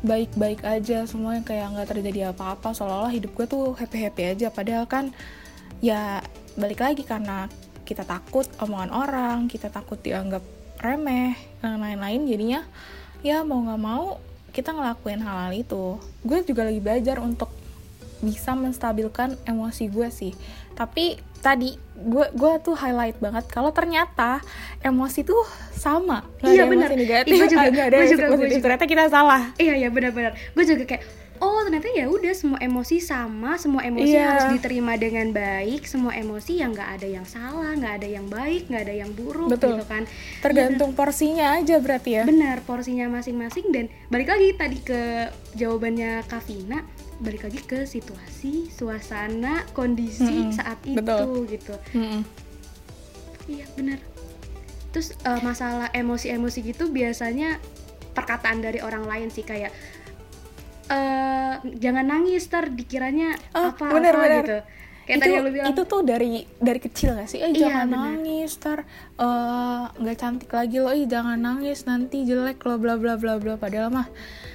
baik-baik 0.00 0.64
aja 0.64 1.04
semuanya 1.04 1.44
kayak 1.44 1.76
nggak 1.76 1.88
terjadi 1.92 2.32
apa-apa 2.32 2.72
seolah-olah 2.72 3.12
hidup 3.12 3.36
gue 3.36 3.44
tuh 3.44 3.76
happy-happy 3.76 4.32
aja. 4.32 4.48
Padahal 4.48 4.88
kan 4.88 5.12
ya 5.84 6.24
balik 6.56 6.80
lagi 6.80 7.04
karena 7.04 7.52
kita 7.84 8.08
takut 8.08 8.48
omongan 8.64 8.90
orang 8.96 9.38
kita 9.46 9.68
takut 9.68 10.00
dianggap 10.00 10.55
remeh 10.78 11.32
dan 11.58 11.78
lain-lain 11.78 12.24
jadinya 12.24 12.60
ya 13.20 13.42
mau 13.42 13.60
nggak 13.60 13.80
mau 13.80 14.20
kita 14.50 14.72
ngelakuin 14.72 15.20
hal-hal 15.20 15.52
itu. 15.52 15.84
Gue 16.22 16.40
juga 16.42 16.64
lagi 16.64 16.80
belajar 16.80 17.20
untuk 17.20 17.52
bisa 18.18 18.52
menstabilkan 18.52 19.36
emosi 19.44 19.84
gue 19.86 20.08
sih. 20.08 20.32
Tapi 20.72 21.16
tadi 21.38 21.76
gue 21.94 22.26
gue 22.32 22.52
tuh 22.60 22.72
highlight 22.72 23.20
banget 23.20 23.44
kalau 23.46 23.68
ternyata 23.70 24.40
emosi 24.80 25.20
tuh 25.22 25.44
sama. 25.70 26.24
Nggak 26.40 26.48
Iya, 26.48 26.56
ada 26.58 26.64
benar. 26.66 26.88
emosi 26.88 26.96
negatif 26.98 27.28
Ih, 27.28 27.38
gue 27.38 27.48
juga, 27.50 27.66
nggak 27.74 27.86
ada 27.86 27.96
gue 27.96 28.06
juga, 28.08 28.24
gue 28.26 28.48
juga. 28.48 28.62
ternyata 28.64 28.84
kita 28.86 29.04
salah. 29.06 29.42
Iya 29.56 29.74
iya 29.76 29.88
benar-benar. 29.88 30.32
Gue 30.52 30.64
juga 30.64 30.82
kayak 30.86 31.04
oh 31.38 31.60
ternyata 31.62 31.88
ya 31.90 32.06
udah 32.06 32.32
semua 32.32 32.58
emosi 32.58 32.96
sama 32.98 33.56
semua 33.56 33.82
emosi 33.82 34.12
Iya. 34.12 34.24
harus 34.26 34.46
diterima 34.54 34.94
dengan 34.94 35.30
baik 35.30 35.84
semua 35.84 36.12
emosi 36.12 36.60
yang 36.60 36.70
nggak 36.70 36.90
ada 36.96 37.08
yang 37.08 37.24
salah 37.24 37.72
nggak 37.72 37.94
ada 37.98 38.08
yang 38.08 38.26
baik 38.26 38.66
nggak 38.66 38.82
ada 38.84 38.94
yang 38.96 39.10
buruk 39.12 39.50
Betul. 39.50 39.76
gitu 39.76 39.84
kan 39.84 40.02
tergantung 40.40 40.92
porsinya 40.92 41.56
aja 41.56 41.76
berarti 41.76 42.10
ya 42.16 42.22
benar 42.22 42.62
porsinya 42.62 43.08
masing-masing 43.08 43.68
dan 43.70 43.86
balik 44.06 44.28
lagi 44.28 44.54
tadi 44.54 44.78
ke 44.78 45.00
jawabannya 45.54 46.24
Kavina 46.24 46.84
balik 47.16 47.48
lagi 47.48 47.60
ke 47.60 47.84
situasi 47.84 48.68
suasana 48.68 49.64
kondisi 49.72 50.24
Mm-mm, 50.46 50.52
saat 50.52 50.76
itu 50.84 51.00
betul. 51.00 51.48
gitu 51.48 51.74
Mm-mm. 51.92 52.22
iya 53.46 53.64
benar 53.72 53.98
terus 54.92 55.12
eh, 55.18 55.40
masalah 55.40 55.92
emosi-emosi 55.92 56.58
gitu 56.66 56.88
biasanya 56.88 57.60
perkataan 58.12 58.64
dari 58.64 58.80
orang 58.80 59.04
lain 59.04 59.28
sih 59.28 59.44
kayak 59.44 59.68
eh 60.88 61.52
jangan 61.76 62.04
nangis 62.04 62.46
ter. 62.46 62.68
Dikiranya 62.68 63.34
Oh, 63.52 63.70
apa 63.70 63.84
benar, 63.88 64.12
apa 64.12 64.22
benar. 64.22 64.42
gitu. 64.42 64.58
Kayak 65.06 65.16
itu 65.16 65.22
tadi 65.22 65.34
bilang. 65.54 65.66
itu 65.70 65.82
tuh 65.86 66.00
dari 66.02 66.30
dari 66.58 66.80
kecil 66.80 67.14
gak 67.14 67.30
sih? 67.30 67.38
Eh 67.38 67.50
Iya, 67.50 67.58
jangan 67.62 67.86
benar. 67.86 68.02
nangis 68.10 68.50
ntar 68.58 68.78
eh, 69.16 69.82
nggak 69.94 70.16
cantik 70.16 70.50
lagi 70.50 70.76
loh. 70.76 70.90
Ih 70.90 71.06
jangan 71.06 71.38
nangis 71.38 71.86
nanti 71.86 72.22
jelek 72.22 72.58
lo 72.60 72.74
bla 72.76 72.98
bla 72.98 73.14
bla 73.14 73.38
bla. 73.38 73.54
Padahal 73.54 73.88
mah 73.88 74.10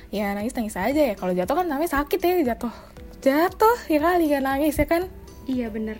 ya 0.09 0.31
nangis 0.31 0.51
nangis 0.51 0.75
aja 0.75 1.01
ya. 1.01 1.15
Kalau 1.15 1.31
jatuh 1.31 1.55
kan 1.55 1.65
namanya 1.65 1.91
sakit 1.97 2.19
ya 2.19 2.33
jatuh. 2.51 2.73
Jatuh 3.21 3.77
ya 3.87 3.99
kali 3.99 4.27
kan 4.27 4.43
nangis 4.43 4.75
ya 4.75 4.85
kan? 4.85 5.07
Iya 5.45 5.67
bener 5.67 5.99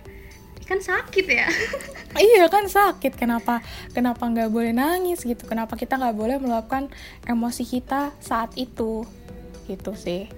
kan 0.62 0.78
sakit 0.78 1.26
ya. 1.26 1.48
Iya 2.14 2.44
kan 2.46 2.68
sakit. 2.68 3.16
Kenapa 3.16 3.64
kenapa 3.90 4.20
nggak 4.22 4.48
boleh 4.48 4.70
nangis 4.70 5.20
gitu? 5.20 5.44
Kenapa 5.44 5.74
kita 5.74 5.96
nggak 5.96 6.12
boleh 6.12 6.36
meluapkan 6.36 6.92
emosi 7.24 7.64
kita 7.64 8.12
saat 8.20 8.52
itu 8.54 9.08
gitu 9.66 9.94
sih. 9.94 10.30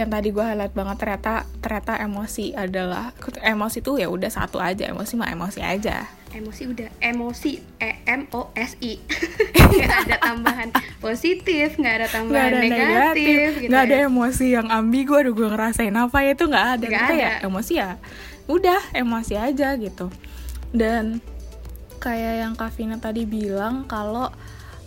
Yang 0.00 0.10
tadi 0.16 0.28
gue 0.32 0.44
highlight 0.44 0.72
banget 0.72 0.96
ternyata 0.96 1.44
ternyata 1.60 1.92
emosi 2.00 2.56
adalah 2.56 3.12
emosi 3.44 3.84
tuh 3.84 4.00
ya 4.00 4.08
udah 4.08 4.32
satu 4.32 4.56
aja 4.56 4.88
emosi 4.88 5.12
mah 5.20 5.28
emosi 5.28 5.60
aja. 5.60 6.08
Emosi 6.30 6.62
udah 6.72 6.88
emosi 7.04 7.58
e 7.82 7.90
m 8.08 8.24
o 8.32 8.48
s 8.56 8.80
i. 8.80 8.96
Nggak 9.70 9.96
ada 10.08 10.16
tambahan 10.24 10.68
positif 11.00 11.78
nggak 11.80 11.94
ada 12.00 12.08
tambahan 12.10 12.52
ada 12.52 12.60
negatif, 12.60 12.76
negatif 12.76 13.48
gitu 13.64 13.70
nggak 13.70 13.82
ada 13.86 13.96
ya. 13.96 14.06
emosi 14.10 14.46
yang 14.52 14.68
ambigu 14.68 15.12
aduh 15.16 15.32
gue 15.32 15.48
ngerasain 15.48 15.94
apa 15.94 16.18
ya 16.24 16.30
itu 16.32 16.44
nggak 16.48 16.66
ada. 16.76 16.86
Nggak 16.86 17.02
Kita 17.04 17.14
ada. 17.14 17.22
ya 17.22 17.32
emosi 17.44 17.72
ya 17.76 17.90
udah 18.50 18.80
emosi 18.96 19.34
aja 19.38 19.68
gitu. 19.78 20.06
Dan 20.70 21.20
kayak 22.00 22.34
yang 22.46 22.54
Kavina 22.56 22.96
tadi 22.96 23.28
bilang 23.28 23.84
kalau 23.84 24.32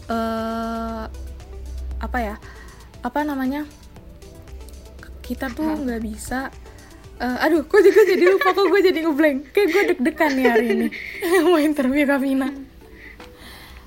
eh 0.10 1.04
apa 2.02 2.18
ya 2.20 2.36
apa 3.04 3.20
namanya 3.28 3.68
kita 5.24 5.52
tuh 5.52 5.76
nggak 5.76 6.02
bisa 6.04 6.48
eh, 7.20 7.44
aduh 7.44 7.64
kok 7.68 7.80
juga 7.80 8.02
jadi 8.04 8.24
lupa 8.32 8.52
kok 8.52 8.68
gue 8.68 8.82
jadi 8.84 9.00
ngeblank. 9.06 9.38
Kayak 9.56 9.68
gue 9.72 9.84
deg-degan 9.96 10.32
nih 10.36 10.46
hari 10.50 10.66
ini. 10.76 10.88
Mau 11.48 11.60
interview 11.60 12.04
Kavina. 12.04 12.50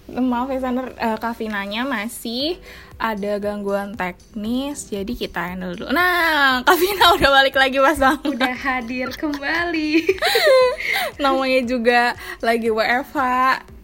Maaf 0.07 0.47
ya 0.55 0.63
Sander, 0.63 0.95
eh, 0.95 1.19
Kavinanya 1.19 1.83
masih 1.83 2.63
ada 2.97 3.43
gangguan 3.43 3.99
teknis, 3.99 4.87
jadi 4.87 5.13
kita 5.13 5.53
handle 5.53 5.75
dulu. 5.75 5.91
Nah, 5.91 6.63
Kavina 6.63 7.11
udah 7.19 7.31
balik 7.35 7.59
lagi 7.59 7.83
pas 7.83 7.99
banget. 7.99 8.23
udah 8.39 8.55
hadir 8.55 9.11
kembali. 9.11 9.93
Namanya 11.23 11.61
juga 11.67 12.01
lagi 12.39 12.71
WFH, 12.71 13.21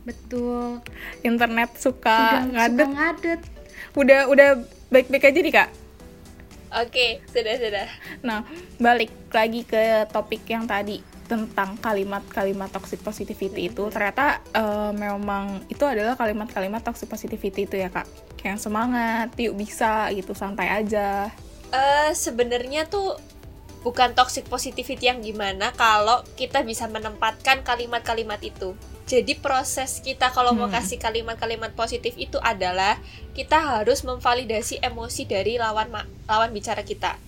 betul. 0.07 0.79
Internet 1.27 1.75
suka 1.77 2.17
udah 2.23 2.43
suka 2.47 2.55
ngadet. 2.55 2.89
ngadet. 2.95 3.41
Udah 3.99 4.21
udah 4.31 4.51
baik-baik 4.93 5.25
aja 5.33 5.41
nih 5.41 5.55
kak. 5.57 5.69
Oke, 6.73 7.21
sudah 7.29 7.57
sudah. 7.57 7.89
Nah, 8.25 8.45
balik 8.81 9.13
lagi 9.33 9.65
ke 9.65 10.09
topik 10.09 10.45
yang 10.49 10.65
tadi 10.65 11.01
tentang 11.29 11.81
kalimat-kalimat 11.81 12.69
toxic 12.69 13.01
positivity 13.01 13.73
itu 13.73 13.89
ternyata 13.89 14.45
eh, 14.53 14.93
memang 14.93 15.65
itu 15.73 15.81
adalah 15.89 16.13
kalimat-kalimat 16.13 16.85
toxic 16.85 17.09
positivity 17.09 17.65
itu 17.65 17.81
ya 17.81 17.89
kak 17.89 18.05
yang 18.45 18.61
semangat 18.61 19.33
yuk 19.41 19.57
bisa 19.57 20.13
gitu 20.13 20.37
santai 20.37 20.69
aja 20.69 21.33
Eh 21.73 22.13
sebenarnya 22.13 22.85
tuh 22.85 23.17
bukan 23.81 24.13
toxic 24.13 24.45
positivity 24.47 25.09
yang 25.09 25.25
gimana 25.25 25.73
kalau 25.73 26.21
kita 26.37 26.61
bisa 26.63 26.85
menempatkan 26.85 27.65
kalimat-kalimat 27.65 28.39
itu. 28.45 28.77
Jadi 29.03 29.35
proses 29.35 29.99
kita 29.99 30.31
kalau 30.31 30.55
mau 30.55 30.71
Hmm. 30.71 30.79
kasih 30.79 30.97
kalimat-kalimat 30.97 31.75
positif 31.75 32.15
itu 32.15 32.39
adalah 32.39 32.97
kita 33.35 33.59
harus 33.59 34.07
memvalidasi 34.07 34.79
emosi 34.81 35.27
dari 35.27 35.59
lawan 35.59 35.91
lawan 36.25 36.51
bicara 36.55 36.87
kita. 36.87 37.19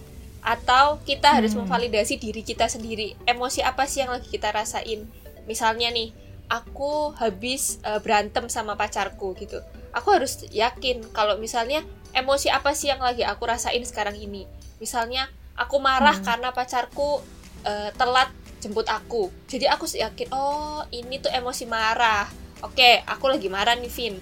Atau 0.41 1.01
kita 1.03 1.41
harus 1.41 1.53
Hmm. 1.57 1.65
memvalidasi 1.65 2.21
diri 2.21 2.45
kita 2.45 2.69
sendiri. 2.69 3.17
Emosi 3.25 3.65
apa 3.65 3.89
sih 3.89 4.05
yang 4.05 4.13
lagi 4.13 4.29
kita 4.29 4.53
rasain? 4.53 5.09
Misalnya 5.45 5.91
nih, 5.91 6.13
aku 6.47 7.17
habis 7.17 7.81
eh, 7.83 7.99
berantem 8.01 8.47
sama 8.49 8.77
pacarku 8.77 9.35
gitu. 9.35 9.59
Aku 9.97 10.13
harus 10.13 10.45
yakin 10.53 11.11
kalau 11.11 11.41
misalnya 11.41 11.83
emosi 12.13 12.53
apa 12.53 12.77
sih 12.77 12.93
yang 12.93 13.01
lagi 13.01 13.25
aku 13.27 13.45
rasain 13.49 13.83
sekarang 13.83 14.15
ini. 14.15 14.47
Misalnya 14.79 15.27
aku 15.57 15.81
marah 15.81 16.17
Hmm. 16.21 16.25
karena 16.25 16.49
pacarku 16.53 17.21
eh, 17.65 17.89
telat 17.97 18.29
jemput 18.65 18.89
aku. 18.89 19.29
Jadi 19.45 19.69
aku 19.69 19.85
yakin, 19.85 20.33
oh 20.33 20.81
ini 20.89 21.21
tuh 21.21 21.29
emosi 21.29 21.69
marah. 21.69 22.25
Oke, 22.65 23.05
aku 23.05 23.29
lagi 23.29 23.53
marah 23.53 23.77
nih, 23.77 23.93
Vin. 23.93 24.17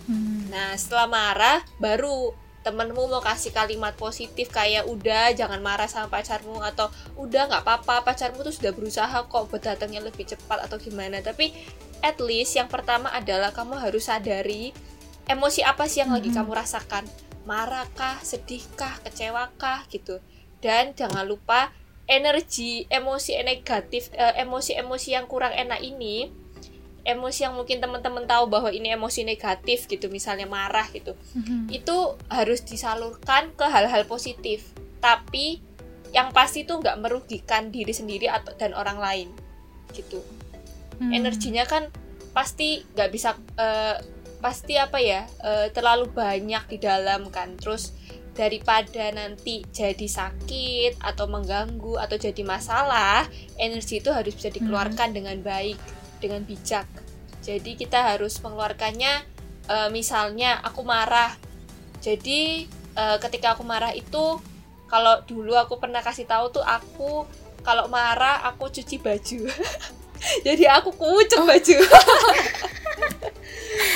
Nah, 0.51 0.75
setelah 0.75 1.07
marah, 1.07 1.63
baru 1.79 2.35
temenmu 2.63 3.11
mau 3.11 3.19
kasih 3.19 3.51
kalimat 3.51 3.91
positif 3.95 4.47
kayak 4.49 4.87
udah 4.87 5.35
jangan 5.35 5.59
marah 5.59 5.91
sama 5.91 6.07
pacarmu 6.07 6.63
atau 6.63 6.87
udah 7.19 7.51
nggak 7.51 7.63
apa-apa 7.67 8.07
pacarmu 8.07 8.47
tuh 8.47 8.55
sudah 8.55 8.71
berusaha 8.71 9.19
kok 9.27 9.51
buat 9.51 9.59
datangnya 9.59 9.99
lebih 9.99 10.31
cepat 10.31 10.71
atau 10.71 10.79
gimana 10.79 11.19
tapi 11.19 11.51
at 12.07 12.23
least 12.23 12.55
yang 12.55 12.71
pertama 12.71 13.11
adalah 13.11 13.51
kamu 13.51 13.83
harus 13.83 14.07
sadari 14.07 14.71
emosi 15.27 15.67
apa 15.67 15.91
sih 15.91 16.07
yang 16.07 16.15
lagi 16.15 16.31
Mhm. 16.31 16.39
kamu 16.39 16.51
rasakan 16.55 17.05
marahkah 17.43 18.23
sedihkah 18.23 19.03
kecewakah 19.03 19.83
gitu 19.91 20.23
dan 20.63 20.95
jangan 20.95 21.27
lupa 21.27 21.75
energi 22.07 22.85
emosi 22.89 23.39
negatif 23.43 24.11
eh, 24.13 24.43
emosi-emosi 24.43 25.09
yang 25.13 25.27
kurang 25.27 25.55
enak 25.55 25.81
ini 25.81 26.31
emosi 27.03 27.43
yang 27.43 27.59
mungkin 27.59 27.83
teman-teman 27.83 28.27
tahu 28.27 28.47
bahwa 28.47 28.71
ini 28.71 28.95
emosi 28.95 29.27
negatif 29.27 29.91
gitu 29.91 30.07
misalnya 30.07 30.47
marah 30.47 30.87
gitu 30.89 31.19
Mhm. 31.35 31.67
itu 31.69 31.97
harus 32.31 32.63
disalurkan 32.63 33.51
ke 33.55 33.67
hal-hal 33.67 34.07
positif 34.07 34.71
tapi 34.99 35.59
yang 36.13 36.31
pasti 36.31 36.63
tuh 36.63 36.79
nggak 36.79 37.01
merugikan 37.01 37.73
diri 37.73 37.91
sendiri 37.91 38.31
atau 38.31 38.55
dan 38.55 38.71
orang 38.73 38.99
lain 38.99 39.29
gitu 39.91 40.23
Hmm. 41.01 41.11
energinya 41.11 41.67
kan 41.67 41.91
pasti 42.31 42.87
nggak 42.95 43.11
bisa 43.11 43.35
eh, 43.59 43.99
pasti 44.39 44.79
apa 44.79 45.03
ya 45.03 45.27
eh, 45.43 45.75
terlalu 45.75 46.07
banyak 46.09 46.69
di 46.69 46.79
dalam 46.79 47.27
kan 47.31 47.59
terus 47.59 47.91
daripada 48.33 49.13
nanti 49.13 49.61
jadi 49.69 50.09
sakit 50.09 51.05
atau 51.05 51.29
mengganggu 51.29 52.01
atau 52.01 52.17
jadi 52.17 52.41
masalah 52.45 53.29
energi 53.61 54.01
itu 54.01 54.09
harus 54.09 54.33
bisa 54.33 54.49
dikeluarkan 54.49 55.13
dengan 55.13 55.37
baik 55.45 55.77
dengan 56.17 56.41
bijak. 56.45 56.89
Jadi 57.45 57.77
kita 57.77 58.15
harus 58.15 58.41
mengeluarkannya 58.41 59.13
eh, 59.69 59.89
misalnya 59.93 60.65
aku 60.65 60.81
marah. 60.81 61.37
Jadi 62.01 62.65
eh, 62.97 63.17
ketika 63.21 63.53
aku 63.53 63.69
marah 63.69 63.93
itu 63.93 64.41
kalau 64.89 65.21
dulu 65.29 65.57
aku 65.57 65.77
pernah 65.77 66.01
kasih 66.01 66.25
tahu 66.25 66.53
tuh 66.57 66.65
aku 66.65 67.29
kalau 67.61 67.87
marah 67.93 68.49
aku 68.49 68.73
cuci 68.73 68.97
baju. 68.97 69.45
Jadi 70.47 70.65
aku 70.71 70.95
kucek 70.95 71.43
baju 71.43 71.79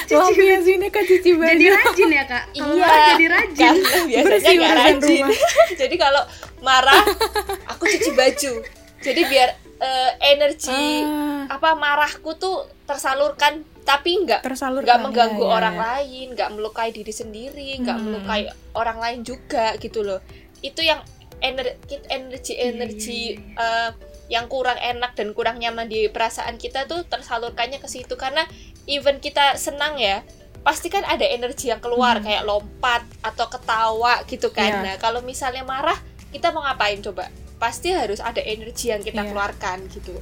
Biasa 0.06 0.32
ini 0.68 0.88
kan 0.88 1.02
cuci 1.02 1.30
baju. 1.34 1.50
jadi 1.52 1.66
rajin 1.68 2.08
ya 2.08 2.24
kak 2.24 2.44
kalau 2.54 2.74
Iya. 2.74 3.06
jadi 3.10 3.26
rajin 3.28 3.74
biasanya 3.76 4.22
Bersih 4.22 4.56
urusan 4.56 4.76
rajin 4.76 4.96
rumah. 5.20 5.38
jadi 5.80 5.94
kalau 5.96 6.22
marah 6.60 7.02
aku 7.70 7.82
cuci 7.86 8.10
baju 8.12 8.52
jadi 8.98 9.20
biar 9.24 9.48
eh, 9.76 10.10
energi 10.32 11.04
Ah, 11.04 11.44
apa 11.52 11.74
marahku 11.74 12.32
tuh 12.34 12.56
tersalurkan 12.82 13.60
tapi 13.82 14.18
nggak 14.18 14.40
nggak 14.42 14.98
mengganggu 15.00 15.38
ya, 15.38 15.46
ya, 15.46 15.54
orang 15.54 15.74
ya. 15.74 15.82
lain 15.84 16.26
nggak 16.32 16.50
melukai 16.50 16.90
diri 16.90 17.12
sendiri 17.12 17.78
nggak 17.78 17.94
Hmm. 17.94 18.04
melukai 18.08 18.42
orang 18.72 18.98
lain 18.98 19.20
juga 19.22 19.76
gitu 19.76 20.00
loh 20.00 20.18
itu 20.58 20.80
yang 20.80 21.02
energi 21.38 21.76
energi 22.08 22.54
Iya, 22.54 22.64
energi 22.66 23.22
iya, 23.28 23.36
iya. 23.36 23.62
eh, 23.84 23.90
yang 24.26 24.48
kurang 24.48 24.74
enak 24.74 25.14
dan 25.14 25.30
kurang 25.30 25.56
nyaman 25.56 25.86
di 25.86 26.08
perasaan 26.08 26.56
kita 26.56 26.86
tuh 26.86 27.04
tersalurkannya 27.04 27.78
ke 27.78 27.86
situ 27.86 28.16
karena 28.16 28.42
even 28.86 29.18
kita 29.18 29.58
senang 29.58 29.98
ya 29.98 30.22
pasti 30.66 30.90
kan 30.90 31.06
ada 31.06 31.22
energi 31.22 31.70
yang 31.70 31.78
keluar 31.78 32.18
hmm. 32.18 32.26
kayak 32.26 32.42
lompat 32.42 33.02
atau 33.22 33.46
ketawa 33.46 34.22
gitu 34.26 34.50
kan 34.50 34.82
yeah. 34.82 34.82
nah 34.82 34.94
kalau 34.98 35.22
misalnya 35.22 35.62
marah 35.62 35.98
kita 36.34 36.50
mau 36.50 36.66
ngapain 36.66 36.98
coba 37.02 37.30
pasti 37.62 37.94
harus 37.94 38.18
ada 38.18 38.42
energi 38.42 38.90
yang 38.90 38.98
kita 38.98 39.22
yeah. 39.22 39.30
keluarkan 39.30 39.86
gitu 39.94 40.18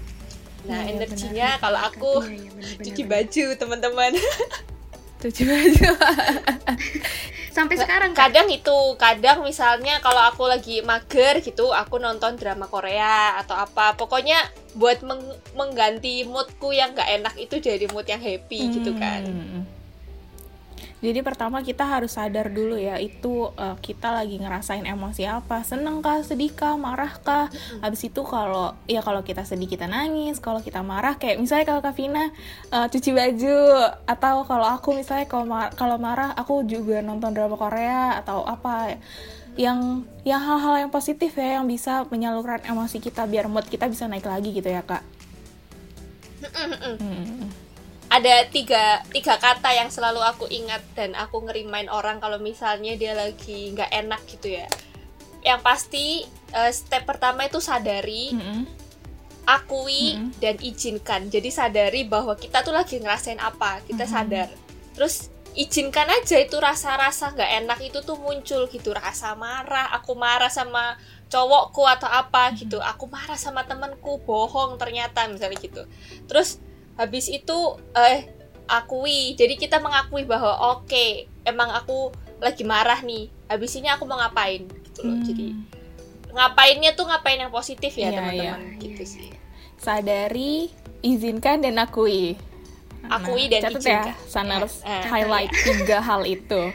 nah 0.69 0.85
yeah, 0.85 0.93
energinya 0.93 1.49
benar. 1.57 1.63
kalau 1.65 1.81
aku 1.81 2.13
yeah, 2.29 2.45
yeah, 2.61 2.77
cuci 2.85 3.03
baju 3.09 3.47
teman-teman 3.57 4.13
sampai 7.55 7.79
sekarang 7.79 8.13
kan? 8.19 8.29
kadang 8.35 8.51
itu 8.51 8.79
kadang 8.99 9.47
misalnya 9.47 10.03
kalau 10.03 10.19
aku 10.27 10.51
lagi 10.51 10.83
mager 10.83 11.39
gitu 11.39 11.71
aku 11.71 12.03
nonton 12.03 12.35
drama 12.35 12.67
Korea 12.67 13.39
atau 13.39 13.55
apa 13.55 13.95
pokoknya 13.95 14.43
buat 14.75 15.07
meng 15.07 15.23
mengganti 15.55 16.27
moodku 16.27 16.75
yang 16.75 16.99
gak 16.99 17.07
enak 17.07 17.35
itu 17.39 17.63
jadi 17.63 17.87
mood 17.95 18.11
yang 18.11 18.19
happy 18.19 18.67
hmm. 18.67 18.73
gitu 18.75 18.93
kan 18.99 19.23
jadi 21.05 21.21
pertama 21.21 21.61
kita 21.61 21.85
harus 21.85 22.17
sadar 22.17 22.49
dulu 22.49 22.81
ya 22.81 22.97
itu 22.97 23.53
uh, 23.53 23.77
kita 23.85 24.17
lagi 24.17 24.41
ngerasain 24.41 24.89
emosi 24.89 25.29
apa, 25.29 25.61
seneng 25.61 26.01
kah, 26.01 26.25
sedih 26.25 26.49
kah, 26.57 26.81
marah 26.81 27.13
kah. 27.21 27.53
Habis 27.85 28.09
itu 28.09 28.25
kalau 28.25 28.73
ya 28.89 29.05
kalau 29.05 29.21
kita 29.21 29.45
sedih 29.45 29.69
kita 29.69 29.85
nangis, 29.85 30.41
kalau 30.41 30.65
kita 30.65 30.81
marah 30.81 31.21
kayak 31.21 31.37
misalnya 31.37 31.69
kalau 31.69 31.85
Kavina 31.85 32.33
uh, 32.73 32.89
cuci 32.89 33.13
baju 33.13 33.61
atau 34.09 34.49
kalau 34.49 34.67
aku 34.73 34.97
misalnya 34.97 35.29
kalau 35.29 35.45
mar 35.45 35.77
kalau 35.77 36.01
marah 36.01 36.33
aku 36.33 36.65
juga 36.65 37.05
nonton 37.05 37.37
drama 37.37 37.61
Korea 37.61 38.17
atau 38.25 38.41
apa 38.49 38.97
yang 39.61 40.09
yang 40.25 40.41
hal-hal 40.41 40.89
yang 40.89 40.91
positif 40.91 41.37
ya 41.37 41.61
yang 41.61 41.69
bisa 41.69 42.09
menyalurkan 42.09 42.65
emosi 42.65 42.99
kita 42.99 43.29
biar 43.29 43.47
mood 43.47 43.69
kita 43.69 43.87
bisa 43.87 44.09
naik 44.09 44.25
lagi 44.25 44.51
gitu 44.51 44.67
ya 44.73 44.81
kak. 44.81 45.05
Ada 48.15 48.47
tiga 48.47 49.03
tiga 49.11 49.35
kata 49.43 49.75
yang 49.75 49.91
selalu 49.91 50.23
aku 50.23 50.47
ingat 50.47 50.87
dan 50.95 51.19
aku 51.19 51.43
ngerimain 51.43 51.91
orang 51.91 52.23
kalau 52.23 52.39
misalnya 52.39 52.95
dia 52.95 53.11
lagi 53.11 53.75
nggak 53.75 53.91
enak 53.91 54.23
gitu 54.31 54.55
ya 54.55 54.71
yang 55.43 55.59
pasti 55.67 56.23
uh, 56.55 56.71
step 56.71 57.03
pertama 57.11 57.51
itu 57.51 57.59
sadari 57.59 58.31
mm 58.31 58.39
-hmm. 58.39 58.63
akui 59.51 60.15
mm 60.15 60.19
-hmm. 60.23 60.31
dan 60.39 60.55
izinkan 60.63 61.27
jadi 61.27 61.51
sadari 61.51 62.07
bahwa 62.07 62.39
kita 62.39 62.63
tuh 62.63 62.71
lagi 62.71 63.03
ngerasain 63.03 63.43
apa 63.43 63.83
kita 63.83 64.07
mm 64.07 64.09
-hmm. 64.09 64.15
sadar 64.15 64.49
terus 64.95 65.35
izinkan 65.59 66.07
aja 66.07 66.39
itu 66.39 66.55
rasa-rasa 66.63 67.35
nggak 67.35 67.51
enak 67.67 67.79
itu 67.83 67.99
tuh 68.07 68.15
muncul 68.15 68.71
gitu 68.71 68.95
rasa 68.95 69.35
marah 69.35 69.91
aku 69.91 70.15
marah 70.15 70.51
sama 70.55 70.95
cowokku 71.27 71.83
atau 71.83 72.07
apa 72.07 72.47
mm 72.47 72.51
-hmm. 72.55 72.61
gitu 72.63 72.79
aku 72.79 73.11
marah 73.11 73.35
sama 73.35 73.67
temenku 73.67 74.23
bohong 74.23 74.79
ternyata 74.79 75.27
misalnya 75.27 75.59
gitu 75.59 75.83
terus 76.31 76.63
habis 76.95 77.27
itu 77.31 77.59
eh 77.95 78.29
akui. 78.69 79.37
Jadi 79.37 79.55
kita 79.61 79.79
mengakui 79.81 80.25
bahwa 80.25 80.79
oke 80.79 80.89
okay, 80.89 81.29
emang 81.45 81.71
aku 81.73 82.11
lagi 82.41 82.65
marah 82.65 83.01
nih. 83.05 83.29
Habis 83.49 83.77
ini 83.79 83.89
aku 83.93 84.09
mau 84.09 84.19
ngapain? 84.19 84.67
Gitu 84.67 85.01
loh. 85.05 85.17
Hmm. 85.17 85.27
jadi 85.27 85.47
ngapainnya 86.35 86.91
tuh 86.99 87.07
ngapain 87.07 87.39
yang 87.39 87.55
positif 87.55 87.95
ya 87.95 88.11
iya, 88.11 88.19
teman-teman? 88.19 88.59
yeah, 88.59 88.83
gitu 88.83 89.03
yeah, 89.07 89.13
sih. 89.15 89.31
sadari 89.79 90.55
izinkan 91.05 91.63
dan 91.63 91.79
akui. 91.79 92.35
Akui 93.07 93.47
dan 93.53 93.69
catat 93.69 93.85
ya 93.85 94.03
sanars 94.27 94.81
uh, 94.83 94.89
uh, 94.89 95.05
highlight 95.07 95.53
uh, 95.53 95.63
tiga 95.63 95.99
hal 96.03 96.27
itu. 96.27 96.63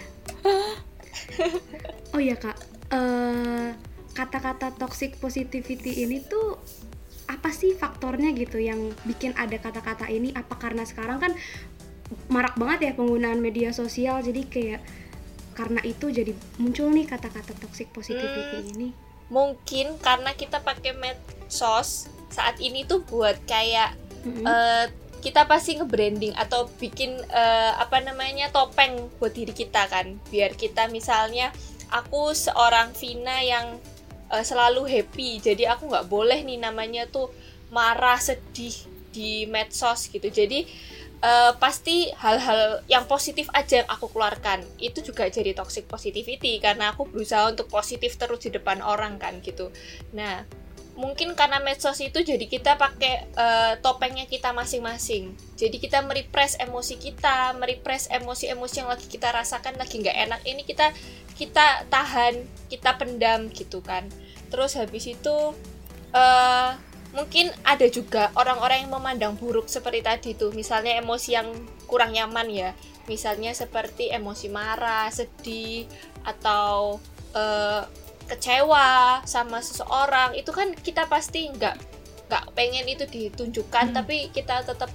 Oh 2.09 2.17
ya 2.17 2.33
kak. 2.33 2.57
Uh, 2.89 3.69
kata-kata 4.17 4.73
toxic 4.73 5.21
positivity 5.21 6.03
ini 6.03 6.25
tuh 6.25 6.57
apa 7.29 7.53
sih 7.53 7.77
faktornya 7.77 8.33
gitu 8.33 8.57
yang 8.57 8.89
bikin 9.05 9.37
ada 9.37 9.61
kata-kata 9.61 10.09
ini? 10.09 10.33
Apa 10.33 10.57
karena 10.57 10.81
sekarang 10.81 11.21
kan 11.21 11.31
marak 12.33 12.57
banget 12.57 12.89
ya 12.89 12.91
penggunaan 12.97 13.37
media 13.37 13.69
sosial 13.69 14.25
jadi 14.25 14.41
kayak 14.49 14.81
karena 15.53 15.77
itu 15.85 16.09
jadi 16.09 16.33
muncul 16.57 16.89
nih 16.89 17.05
kata-kata 17.05 17.53
toxic 17.61 17.93
positivity 17.93 18.65
hmm, 18.65 18.71
ini. 18.73 18.89
Mungkin 19.29 20.01
karena 20.01 20.33
kita 20.33 20.65
pakai 20.65 20.97
medsos 20.97 22.09
saat 22.33 22.57
ini 22.57 22.87
tuh 22.89 23.05
buat 23.05 23.37
kayak 23.45 23.93
mm-hmm. 24.25 24.45
uh, 24.47 24.85
kita 25.19 25.45
pasti 25.45 25.75
nge-branding 25.75 26.31
atau 26.33 26.71
bikin 26.79 27.19
uh, 27.29 27.75
apa 27.75 27.99
namanya 28.01 28.49
topeng 28.49 29.11
buat 29.21 29.35
diri 29.35 29.51
kita 29.53 29.85
kan. 29.91 30.17
Biar 30.31 30.55
kita 30.55 30.87
misalnya 30.89 31.51
aku 31.91 32.31
seorang 32.31 32.95
Vina 32.95 33.43
yang 33.43 33.77
uh, 34.31 34.43
selalu 34.45 34.85
happy. 34.87 35.41
Jadi 35.41 35.65
aku 35.65 35.89
nggak 35.89 36.07
boleh 36.07 36.41
nih 36.45 36.61
namanya 36.61 37.05
tuh 37.09 37.29
marah 37.73 38.17
sedih 38.17 38.73
di 39.09 39.45
medsos 39.49 40.09
gitu. 40.09 40.29
Jadi 40.29 40.65
uh, 41.23 41.53
pasti 41.57 42.09
hal-hal 42.15 42.81
yang 42.87 43.05
positif 43.05 43.49
aja 43.51 43.83
yang 43.83 43.89
aku 43.89 44.09
keluarkan 44.09 44.63
itu 44.79 45.01
juga 45.03 45.27
jadi 45.27 45.53
toxic 45.53 45.85
positivity 45.89 46.61
karena 46.61 46.93
aku 46.93 47.09
berusaha 47.09 47.49
untuk 47.49 47.67
positif 47.67 48.15
terus 48.15 48.45
di 48.45 48.49
depan 48.53 48.79
orang 48.85 49.19
kan 49.19 49.41
gitu. 49.43 49.73
Nah 50.15 50.45
mungkin 50.99 51.31
karena 51.31 51.63
medsos 51.63 52.03
itu 52.03 52.19
jadi 52.19 52.43
kita 52.43 52.75
pakai 52.75 53.31
uh, 53.39 53.73
topengnya 53.79 54.27
kita 54.27 54.51
masing-masing. 54.51 55.31
Jadi 55.55 55.79
kita 55.79 56.03
merepress 56.03 56.59
emosi 56.59 56.99
kita 56.99 57.55
merepress 57.55 58.11
emosi-emosi 58.11 58.83
yang 58.83 58.91
lagi 58.91 59.07
kita 59.07 59.31
rasakan 59.31 59.79
lagi 59.79 60.03
nggak 60.03 60.17
enak 60.27 60.41
ini 60.43 60.67
kita 60.67 60.91
kita 61.39 61.87
tahan 61.87 62.43
kita 62.67 62.99
pendam 62.99 63.47
gitu 63.55 63.79
kan. 63.79 64.11
Terus 64.51 64.75
habis 64.75 65.07
itu 65.07 65.55
uh, 66.11 66.71
mungkin 67.15 67.47
ada 67.63 67.87
juga 67.87 68.35
orang-orang 68.35 68.83
yang 68.83 68.91
memandang 68.91 69.33
buruk 69.39 69.71
seperti 69.71 70.03
tadi 70.03 70.29
tuh. 70.35 70.51
Misalnya 70.51 70.99
emosi 70.99 71.29
yang 71.31 71.47
kurang 71.87 72.11
nyaman 72.11 72.51
ya. 72.51 72.75
Misalnya 73.07 73.55
seperti 73.55 74.11
emosi 74.11 74.51
marah 74.51 75.07
sedih 75.15 75.87
atau 76.27 76.99
uh, 77.31 77.87
kecewa 78.29 79.19
sama 79.25 79.59
seseorang 79.59 80.37
itu 80.37 80.53
kan 80.53 80.71
kita 80.77 81.09
pasti 81.09 81.49
nggak 81.49 81.75
nggak 82.29 82.43
pengen 82.53 82.85
itu 82.85 83.09
ditunjukkan 83.09 83.89
hmm. 83.89 83.95
tapi 83.97 84.29
kita 84.29 84.61
tetap 84.61 84.93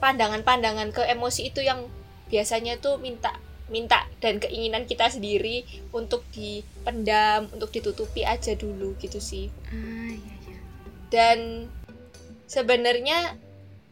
pandangan-pandangan 0.00 0.88
ke 0.94 1.04
emosi 1.04 1.52
itu 1.52 1.60
yang 1.60 1.84
biasanya 2.32 2.80
tuh 2.80 2.96
minta 2.96 3.36
minta 3.68 4.08
dan 4.24 4.40
keinginan 4.40 4.88
kita 4.88 5.12
sendiri 5.12 5.64
untuk 5.92 6.24
dipendam, 6.32 7.52
untuk 7.52 7.68
ditutupi 7.68 8.24
aja 8.24 8.56
dulu 8.56 8.96
gitu 8.96 9.20
sih. 9.20 9.52
Ah, 9.68 10.08
iya, 10.08 10.34
iya. 10.48 10.58
Dan 11.12 11.38
sebenarnya 12.48 13.36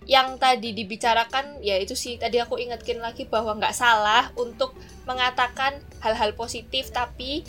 yang 0.06 0.38
tadi 0.38 0.70
dibicarakan 0.70 1.60
ya 1.60 1.76
itu 1.82 1.98
sih 1.98 2.14
tadi 2.14 2.38
aku 2.38 2.56
ingatkan 2.62 3.02
lagi 3.02 3.26
bahwa 3.26 3.58
nggak 3.58 3.74
salah 3.74 4.30
untuk 4.38 4.72
mengatakan 5.02 5.82
hal-hal 5.98 6.30
positif 6.38 6.94
tapi 6.94 7.42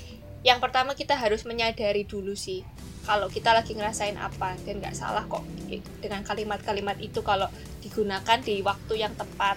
yang 0.46 0.62
pertama 0.62 0.94
kita 0.94 1.18
harus 1.18 1.46
menyadari 1.46 2.06
dulu 2.06 2.38
sih 2.38 2.62
kalau 3.08 3.32
kita 3.32 3.56
lagi 3.56 3.72
ngerasain 3.72 4.20
apa 4.20 4.60
dan 4.68 4.84
nggak 4.84 4.96
salah 4.96 5.24
kok 5.32 5.46
dengan 6.04 6.22
kalimat-kalimat 6.28 7.00
itu 7.00 7.24
kalau 7.24 7.48
digunakan 7.80 8.38
di 8.44 8.60
waktu 8.60 8.94
yang 9.00 9.16
tepat 9.16 9.56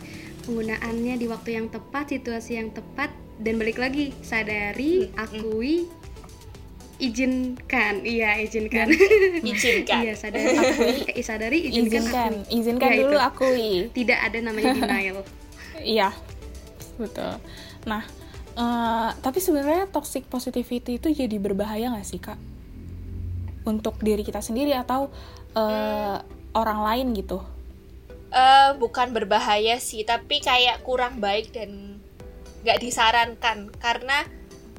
penggunaannya 0.50 1.14
di 1.20 1.26
waktu 1.28 1.50
yang 1.60 1.66
tepat, 1.70 2.10
situasi 2.10 2.58
yang 2.58 2.74
tepat, 2.74 3.12
dan 3.38 3.60
balik 3.60 3.78
lagi 3.78 4.10
sadari, 4.24 5.06
akui, 5.14 5.86
izinkan, 6.98 8.02
iya 8.04 8.36
izinkan, 8.42 8.90
izinkan, 9.40 10.00
iya 10.04 10.12
sadari, 10.18 10.56
akui, 10.58 10.96
eh, 11.06 11.24
sadari, 11.24 11.58
izinkan, 11.70 11.86
izinkan, 11.86 12.32
akui. 12.34 12.58
izinkan 12.58 12.90
ya, 12.90 12.98
dulu 12.98 13.14
itu. 13.14 13.20
akui. 13.22 13.70
Tidak 13.94 14.18
ada 14.18 14.38
namanya 14.42 14.74
denial. 14.74 15.22
iya, 15.94 16.10
betul. 16.98 17.38
Nah, 17.86 18.04
uh, 18.60 19.16
tapi 19.24 19.40
sebenarnya 19.40 19.88
toxic 19.88 20.28
positivity 20.28 21.00
itu 21.00 21.08
jadi 21.08 21.36
berbahaya 21.40 21.88
nggak 21.96 22.06
sih 22.06 22.20
kak? 22.20 22.36
Untuk 23.64 23.96
diri 24.04 24.20
kita 24.20 24.44
sendiri 24.44 24.76
atau 24.76 25.08
uh, 25.56 26.20
orang 26.52 26.80
lain 26.84 27.16
gitu? 27.16 27.40
uh, 28.30 28.70
bukan 28.78 29.12
berbahaya 29.12 29.76
sih 29.78 30.06
tapi 30.06 30.40
kayak 30.40 30.82
kurang 30.86 31.18
baik 31.18 31.52
dan 31.54 32.00
nggak 32.62 32.78
disarankan 32.80 33.72
karena 33.80 34.24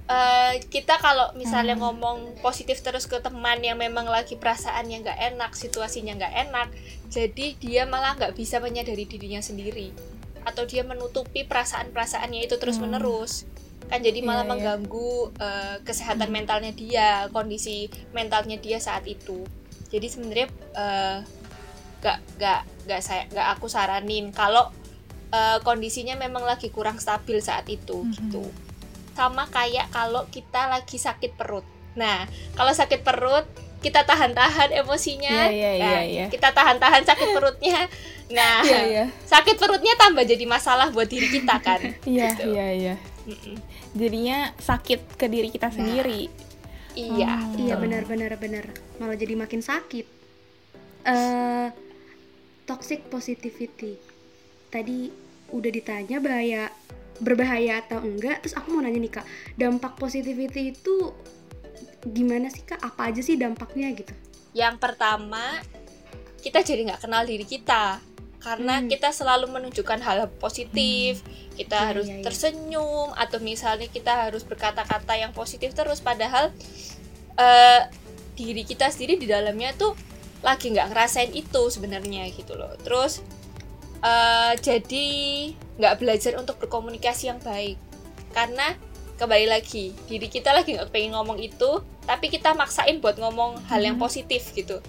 uh, 0.08 0.54
kita 0.70 1.02
kalau 1.02 1.34
misalnya 1.36 1.76
hmm. 1.76 1.84
ngomong 1.84 2.18
positif 2.40 2.80
terus 2.86 3.10
ke 3.10 3.18
teman 3.20 3.60
yang 3.62 3.78
memang 3.78 4.06
lagi 4.08 4.38
perasaannya 4.38 4.98
nggak 5.02 5.20
enak 5.34 5.52
situasinya 5.58 6.14
nggak 6.18 6.36
enak 6.50 6.68
jadi 7.12 7.46
dia 7.58 7.84
malah 7.90 8.16
nggak 8.18 8.38
bisa 8.38 8.62
menyadari 8.62 9.04
dirinya 9.10 9.42
sendiri 9.42 9.92
atau 10.42 10.66
dia 10.66 10.82
menutupi 10.82 11.46
perasaan-perasaannya 11.46 12.50
itu 12.50 12.58
terus 12.58 12.82
menerus 12.82 13.46
kan 13.92 14.00
jadi 14.00 14.24
malah 14.24 14.42
yeah, 14.42 14.48
iya. 14.48 14.52
mengganggu 14.56 15.12
uh, 15.36 15.76
kesehatan 15.84 16.32
hmm. 16.32 16.36
mentalnya 16.40 16.72
dia 16.72 17.28
kondisi 17.36 17.92
mentalnya 18.16 18.56
dia 18.56 18.80
saat 18.80 19.04
itu 19.04 19.44
jadi 19.92 20.08
sebenarnya 20.08 20.48
uh, 20.80 21.20
gak 22.00 22.18
gak 22.40 22.64
gak 22.88 23.02
saya 23.04 23.28
gak 23.30 23.60
aku 23.60 23.68
saranin 23.68 24.32
kalau 24.32 24.72
uh, 25.36 25.58
kondisinya 25.62 26.16
memang 26.16 26.48
lagi 26.48 26.72
kurang 26.72 26.98
stabil 26.98 27.38
saat 27.44 27.68
itu 27.68 28.02
mm-hmm. 28.02 28.16
gitu 28.16 28.44
sama 29.12 29.46
kayak 29.52 29.92
kalau 29.92 30.26
kita 30.32 30.72
lagi 30.72 30.96
sakit 30.96 31.36
perut 31.36 31.68
nah 31.94 32.24
kalau 32.56 32.72
sakit 32.72 33.04
perut 33.04 33.44
kita 33.82 34.06
tahan-tahan 34.06 34.70
emosinya 34.78 35.50
Iya, 35.50 35.52
iya, 35.52 35.70
kan? 35.74 35.90
iya, 35.90 36.02
iya. 36.06 36.26
kita 36.30 36.54
tahan-tahan 36.54 37.04
sakit 37.04 37.30
perutnya 37.34 37.90
nah 38.38 38.62
Iya, 38.64 38.82
iya. 38.88 39.06
sakit 39.28 39.58
perutnya 39.58 39.98
tambah 39.98 40.24
jadi 40.24 40.46
masalah 40.48 40.94
buat 40.94 41.10
diri 41.10 41.28
kita 41.28 41.60
kan 41.60 41.82
Iya, 42.06 42.28
Gitu. 42.32 42.54
iya, 42.56 42.68
iya. 42.72 42.96
Mm-mm. 43.28 43.58
Jadinya 43.94 44.54
sakit 44.58 45.18
ke 45.18 45.26
diri 45.30 45.50
kita 45.52 45.70
sendiri. 45.70 46.30
iya 46.92 47.40
Hmm. 47.40 47.56
Iya 47.56 47.80
benar 47.80 48.04
benar 48.04 48.36
benar 48.36 48.66
malah 49.00 49.16
jadi 49.16 49.40
makin 49.40 49.64
sakit. 49.64 50.06
Eh 51.08 51.68
toxic 52.72 53.08
positivity 53.12 54.00
tadi 54.72 55.12
udah 55.52 55.72
ditanya 55.72 56.24
bahaya 56.24 56.72
berbahaya 57.20 57.84
atau 57.84 58.00
enggak 58.00 58.40
terus 58.42 58.56
aku 58.56 58.72
mau 58.74 58.82
nanya 58.82 58.98
nih 58.98 59.14
kak 59.20 59.28
dampak 59.60 59.94
positivity 60.00 60.72
itu 60.72 61.12
gimana 62.08 62.48
sih 62.48 62.64
kak 62.66 62.80
apa 62.82 63.12
aja 63.12 63.22
sih 63.22 63.38
dampaknya 63.38 63.92
gitu 63.94 64.16
yang 64.58 64.80
pertama 64.80 65.60
kita 66.42 66.66
jadi 66.66 66.88
nggak 66.88 67.04
kenal 67.06 67.28
diri 67.28 67.46
kita 67.46 68.02
karena 68.42 68.82
Hmm. 68.82 68.90
kita 68.90 69.10
selalu 69.10 69.48
menunjukkan 69.48 70.02
hal 70.02 70.26
positif 70.36 71.22
kita 71.54 71.78
Iya, 71.78 71.88
harus 71.88 72.08
iya, 72.10 72.16
iya. 72.18 72.24
tersenyum 72.26 73.10
atau 73.14 73.38
misalnya 73.40 73.86
kita 73.86 74.26
harus 74.26 74.42
berkata-kata 74.42 75.14
yang 75.14 75.30
positif 75.32 75.72
terus 75.72 76.02
padahal 76.02 76.50
eh, 77.34 77.82
diri 78.34 78.62
kita 78.62 78.90
sendiri 78.90 79.16
di 79.16 79.26
dalamnya 79.26 79.72
tuh 79.74 79.94
lagi 80.42 80.70
nggak 80.70 80.90
ngerasain 80.90 81.32
itu 81.32 81.62
sebenarnya 81.70 82.26
gitu 82.30 82.58
loh 82.58 82.74
terus 82.82 83.22
eh, 84.02 84.54
jadi 84.58 85.08
nggak 85.78 85.96
belajar 85.98 86.34
untuk 86.36 86.58
berkomunikasi 86.58 87.30
yang 87.30 87.38
baik 87.40 87.78
karena 88.32 88.74
kembali 89.16 89.48
lagi 89.48 89.94
diri 90.10 90.26
kita 90.26 90.50
lagi 90.50 90.74
nggak 90.74 90.90
pengen 90.90 91.14
ngomong 91.14 91.38
itu 91.38 91.78
tapi 92.04 92.28
kita 92.28 92.58
maksain 92.58 92.98
buat 92.98 93.16
ngomong 93.16 93.62
hal 93.70 93.78
yang 93.80 93.96
Mhm. 93.96 94.04
positif 94.04 94.50
gitu 94.52 94.82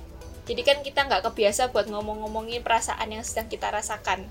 jadi 0.42 0.62
kan 0.66 0.78
kita 0.82 1.06
nggak 1.06 1.22
kebiasa 1.30 1.70
buat 1.70 1.86
ngomong-ngomongin 1.86 2.66
perasaan 2.66 3.14
yang 3.14 3.22
sedang 3.22 3.46
kita 3.46 3.70
rasakan. 3.70 4.26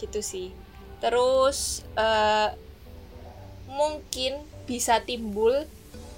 Gitu 0.00 0.24
sih. 0.24 0.48
Terus 1.04 1.84
eh, 2.00 2.48
mungkin 3.68 4.40
bisa 4.64 5.04
timbul 5.04 5.68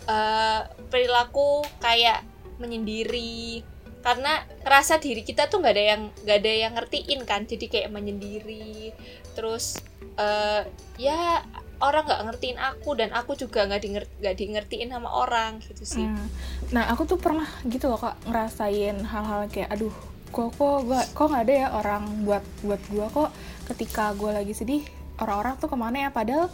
eh, 0.06 0.60
perilaku 0.90 1.66
kayak 1.82 2.22
menyendiri. 2.62 3.66
Karena 4.04 4.44
rasa 4.62 5.00
diri 5.00 5.24
kita 5.24 5.48
tuh 5.48 5.64
nggak 5.64 5.74
ada 5.74 5.84
yang 5.96 6.02
nggak 6.22 6.38
ada 6.38 6.52
yang 6.54 6.72
ngertiin 6.78 7.20
kan. 7.26 7.50
Jadi 7.50 7.66
kayak 7.66 7.90
menyendiri. 7.90 8.94
Terus 9.34 9.82
eh, 10.14 10.70
ya 11.02 11.42
orang 11.84 12.08
nggak 12.08 12.22
ngertiin 12.24 12.58
aku 12.58 12.90
dan 12.96 13.12
aku 13.12 13.36
juga 13.36 13.68
nggak 13.68 13.82
dinger 13.84 14.04
nggak 14.24 14.34
di 14.40 14.44
ngertiin 14.56 14.88
sama 14.88 15.10
orang 15.12 15.60
gitu 15.60 15.84
sih. 15.84 16.06
Hmm. 16.08 16.28
Nah, 16.72 16.88
aku 16.88 17.04
tuh 17.04 17.20
pernah 17.20 17.46
gitu 17.68 17.92
loh 17.92 18.00
kak 18.00 18.16
ngerasain 18.24 18.96
hal-hal 19.04 19.44
kayak 19.52 19.68
aduh 19.68 19.92
kok 20.32 20.50
kok 20.56 20.82
gua 20.88 21.04
kok 21.12 21.26
nggak 21.28 21.44
ada 21.44 21.54
ya 21.54 21.68
orang 21.76 22.02
buat 22.24 22.44
buat 22.64 22.82
gua 22.90 23.06
kok 23.12 23.30
ketika 23.68 24.16
gua 24.16 24.40
lagi 24.40 24.56
sedih 24.56 24.82
orang-orang 25.20 25.60
tuh 25.60 25.68
ke 25.68 25.76
mana 25.76 26.08
ya? 26.08 26.10
Padahal 26.10 26.48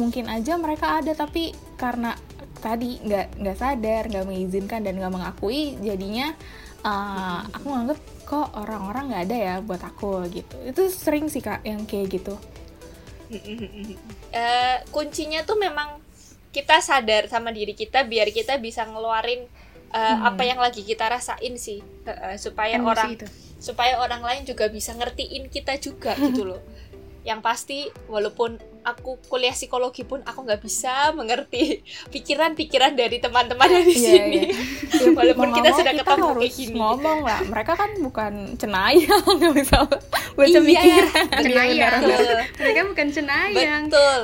mungkin 0.00 0.26
aja 0.26 0.56
mereka 0.58 0.98
ada 0.98 1.12
tapi 1.12 1.54
karena 1.78 2.16
tadi 2.58 2.98
nggak 3.04 3.44
nggak 3.44 3.56
sadar 3.60 4.02
nggak 4.08 4.24
mengizinkan 4.24 4.80
dan 4.80 4.96
nggak 4.96 5.12
mengakui 5.12 5.76
jadinya 5.84 6.32
uh, 6.82 7.44
aku 7.52 7.66
nganggep 7.68 7.98
kok 8.24 8.48
orang-orang 8.56 9.12
nggak 9.12 9.22
ada 9.28 9.36
ya 9.36 9.54
buat 9.60 9.84
aku 9.84 10.24
gitu. 10.32 10.56
Itu 10.64 10.88
sering 10.88 11.28
sih 11.28 11.44
kak 11.44 11.62
yang 11.68 11.84
kayak 11.84 12.08
gitu 12.08 12.34
Eh, 14.34 14.76
kuncinya 14.90 15.42
tuh 15.42 15.56
memang 15.56 16.00
kita 16.50 16.78
sadar 16.78 17.26
sama 17.26 17.50
diri 17.50 17.72
kita 17.72 18.02
biar 18.02 18.30
kita 18.30 18.58
bisa 18.58 18.82
ngeluarin 18.84 19.46
eh, 19.90 19.98
Hmm. 20.10 20.26
apa 20.26 20.42
yang 20.42 20.58
lagi 20.58 20.82
kita 20.82 21.06
rasain 21.06 21.54
sih. 21.54 21.78
Eh, 22.02 22.10
eh, 22.10 22.36
supaya 22.36 22.74
Emosi 22.74 22.90
orang 22.90 23.10
itu. 23.14 23.26
supaya 23.58 23.94
orang 23.96 24.20
lain 24.20 24.42
juga 24.42 24.66
bisa 24.66 24.90
ngertiin 24.92 25.46
kita 25.48 25.78
juga 25.78 26.12
gitu 26.14 26.42
loh 26.50 26.60
yang 27.24 27.40
pasti 27.40 27.88
walaupun 28.04 28.60
aku 28.84 29.16
kuliah 29.32 29.56
psikologi 29.56 30.04
pun 30.04 30.20
aku 30.22 30.44
nggak 30.44 30.60
bisa 30.60 31.08
mengerti 31.16 31.80
pikiran-pikiran 32.14 32.92
dari 32.92 33.16
teman-teman 33.16 33.64
dari 33.64 33.96
Iya, 33.96 34.12
sini 34.12 34.40
iya. 34.52 35.08
walaupun 35.18 35.48
Mau 35.48 35.56
kita 35.56 35.70
sudah 35.72 35.92
mau 35.96 36.00
ketemu 36.04 36.26
harus 36.28 36.42
kayak 36.44 36.54
gini 36.60 36.76
ngomong 36.76 37.18
lah 37.24 37.40
mereka 37.48 37.72
kan 37.80 37.90
bukan 37.96 38.32
cenayang 38.60 39.24
nggak 39.40 39.52
bisa 39.56 39.76
baca 40.36 40.44
Iya, 40.52 40.60
pikiran 40.60 41.26
Cenayang. 41.40 42.00
Betul. 42.04 42.36
mereka 42.60 42.80
bukan 42.92 43.08
cenayang 43.08 43.82
Betul. 43.88 44.20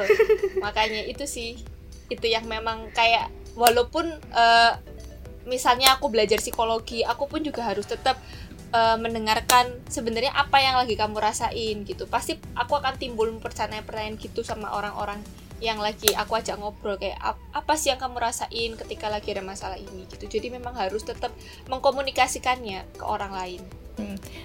Makanya 0.60 1.00
itu 1.08 1.24
sih 1.24 1.56
itu 2.12 2.26
yang 2.28 2.44
memang 2.44 2.92
kayak 2.92 3.32
walaupun 3.56 4.12
eh, 4.36 4.72
misalnya 5.48 5.96
aku 5.96 6.12
belajar 6.12 6.36
psikologi, 6.38 7.00
aku 7.02 7.26
pun 7.26 7.40
juga 7.40 7.64
harus 7.64 7.88
tetap 7.88 8.20
eh, 8.70 8.96
mendengarkan 8.96 9.82
sebenarnya 9.86 10.32
apa 10.34 10.58
yang 10.62 10.78
lagi 10.78 10.94
kamu 10.94 11.18
rasain 11.18 11.82
gitu. 11.84 12.06
Pasti 12.06 12.38
aku 12.54 12.78
akan 12.78 12.96
timbul 12.96 13.30
pertanyaan-pertanyaan 13.38 14.16
gitu 14.18 14.40
sama 14.42 14.70
orang-orang 14.72 15.20
yang 15.60 15.76
lagi 15.76 16.16
aku 16.16 16.40
ajak 16.40 16.56
ngobrol 16.56 16.96
kayak 16.96 17.20
"Ap- 17.20 17.44
apa 17.52 17.76
sih 17.76 17.92
yang 17.92 18.00
kamu 18.00 18.16
rasain 18.16 18.80
ketika 18.80 19.12
lagi 19.12 19.28
ada 19.36 19.44
masalah 19.44 19.76
ini 19.76 20.08
gitu. 20.08 20.24
Jadi 20.24 20.48
memang 20.48 20.72
harus 20.72 21.04
tetap 21.04 21.30
mengkomunikasikannya 21.68 22.96
ke 22.96 23.04
orang 23.04 23.32
lain. 23.32 23.62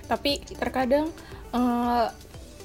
tapi 0.05 0.43
terkadang 0.43 1.07
eh, 1.55 2.07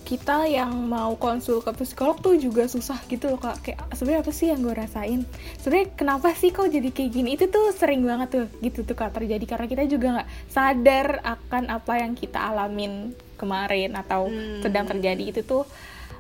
kita 0.05 0.49
yang 0.51 0.73
mau 0.91 1.15
konsul 1.15 1.63
ke 1.63 1.71
psikolog 1.77 2.19
tuh 2.19 2.35
juga 2.35 2.67
susah 2.67 2.99
gitu 3.07 3.31
loh 3.31 3.39
kak. 3.39 3.63
Kayak 3.63 3.79
sebenarnya 3.95 4.21
apa 4.27 4.33
sih 4.35 4.47
yang 4.51 4.61
gue 4.65 4.75
rasain? 4.75 5.21
Sebenarnya 5.63 5.89
kenapa 5.95 6.29
sih 6.35 6.51
kok 6.51 6.67
jadi 6.67 6.91
kayak 6.91 7.11
gini? 7.15 7.29
Itu 7.39 7.47
tuh 7.47 7.71
sering 7.71 8.03
banget 8.03 8.29
tuh 8.35 8.47
gitu 8.59 8.83
tuh 8.83 8.97
kak 8.99 9.15
terjadi. 9.15 9.45
Karena 9.47 9.67
kita 9.71 9.83
juga 9.87 10.07
nggak 10.19 10.29
sadar 10.51 11.07
akan 11.23 11.65
apa 11.71 11.93
yang 12.03 12.13
kita 12.19 12.39
alamin 12.41 13.15
kemarin 13.39 13.95
atau 13.95 14.27
Hmm. 14.27 14.61
sedang 14.61 14.87
terjadi. 14.91 15.23
Itu 15.31 15.43
tuh 15.47 15.63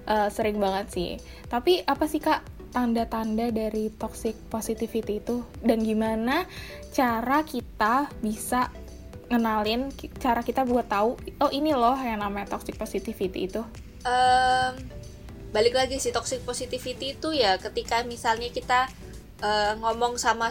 eh, 0.06 0.28
sering 0.32 0.56
banget 0.58 0.86
sih. 0.90 1.10
Tapi 1.46 1.84
apa 1.84 2.08
sih 2.08 2.18
kak 2.18 2.42
tanda-tanda 2.70 3.50
dari 3.50 3.90
toxic 3.90 4.38
positivity 4.46 5.18
itu? 5.18 5.42
Dan 5.60 5.82
gimana 5.82 6.46
cara 6.90 7.42
kita 7.42 8.08
bisa 8.22 8.70
ngenalin 9.30 9.94
cara 10.18 10.42
kita 10.42 10.66
buat 10.66 10.90
tahu 10.90 11.14
oh 11.38 11.50
ini 11.54 11.70
loh 11.70 11.94
yang 11.94 12.18
namanya 12.18 12.58
toxic 12.58 12.74
positivity 12.74 13.46
itu. 13.46 13.62
Em, 14.02 14.74
balik 15.54 15.78
lagi 15.78 16.02
sih 16.02 16.10
toxic 16.10 16.42
positivity 16.42 17.14
itu 17.14 17.30
ya 17.30 17.54
ketika 17.62 18.02
misalnya 18.02 18.50
kita 18.50 18.90
eh, 19.38 19.72
ngomong 19.78 20.18
sama 20.18 20.50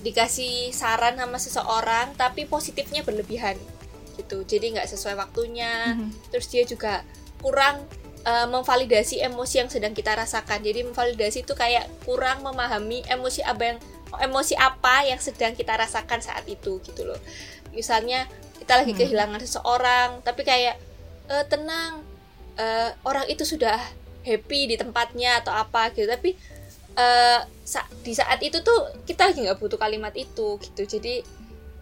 dikasih 0.00 0.72
saran 0.72 1.20
sama 1.20 1.36
seseorang 1.36 2.16
tapi 2.16 2.48
positifnya 2.48 3.04
berlebihan 3.04 3.60
gitu. 4.16 4.40
Jadi 4.42 4.74
nggak 4.74 4.88
sesuai 4.88 5.14
waktunya. 5.14 5.92
Mhm. 5.94 6.32
terus 6.32 6.48
dia 6.48 6.64
juga 6.64 7.04
kurang 7.44 7.84
eh, 8.24 8.48
memvalidasi 8.48 9.20
emosi 9.20 9.54
yang 9.60 9.68
sedang 9.68 9.92
kita 9.92 10.16
rasakan. 10.16 10.64
Jadi 10.64 10.80
memvalidasi 10.88 11.44
itu 11.44 11.52
kayak 11.52 11.84
kurang 12.08 12.40
memahami 12.40 13.04
emosi 13.04 13.44
apa 13.44 13.62
yang 13.68 13.78
emosi 14.16 14.56
apa 14.56 15.04
yang 15.04 15.20
sedang 15.20 15.52
kita 15.52 15.76
rasakan 15.76 16.24
saat 16.24 16.48
itu 16.48 16.80
gitu 16.80 17.04
loh 17.04 17.20
misalnya 17.72 18.24
kita 18.58 18.78
lagi 18.78 18.92
Hmm. 18.92 19.00
kehilangan 19.00 19.40
seseorang 19.40 20.10
tapi 20.22 20.42
kayak 20.42 20.76
"Eh, 21.26 21.44
tenang 21.46 22.02
eh, 22.54 22.90
orang 23.04 23.24
itu 23.26 23.46
sudah 23.46 23.78
happy 24.20 24.66
di 24.66 24.76
tempatnya 24.76 25.38
atau 25.40 25.54
apa 25.54 25.88
gitu. 25.92 26.04
Tapi 26.04 26.34
eh, 26.94 27.40
sa- 27.62 27.86
di 28.02 28.10
saat 28.10 28.42
itu 28.42 28.58
tuh 28.60 28.90
kita 29.06 29.30
lagi 29.30 29.46
nggak 29.46 29.56
butuh 29.56 29.78
kalimat 29.78 30.10
itu 30.12 30.58
gitu. 30.58 30.82
Jadi 30.84 31.22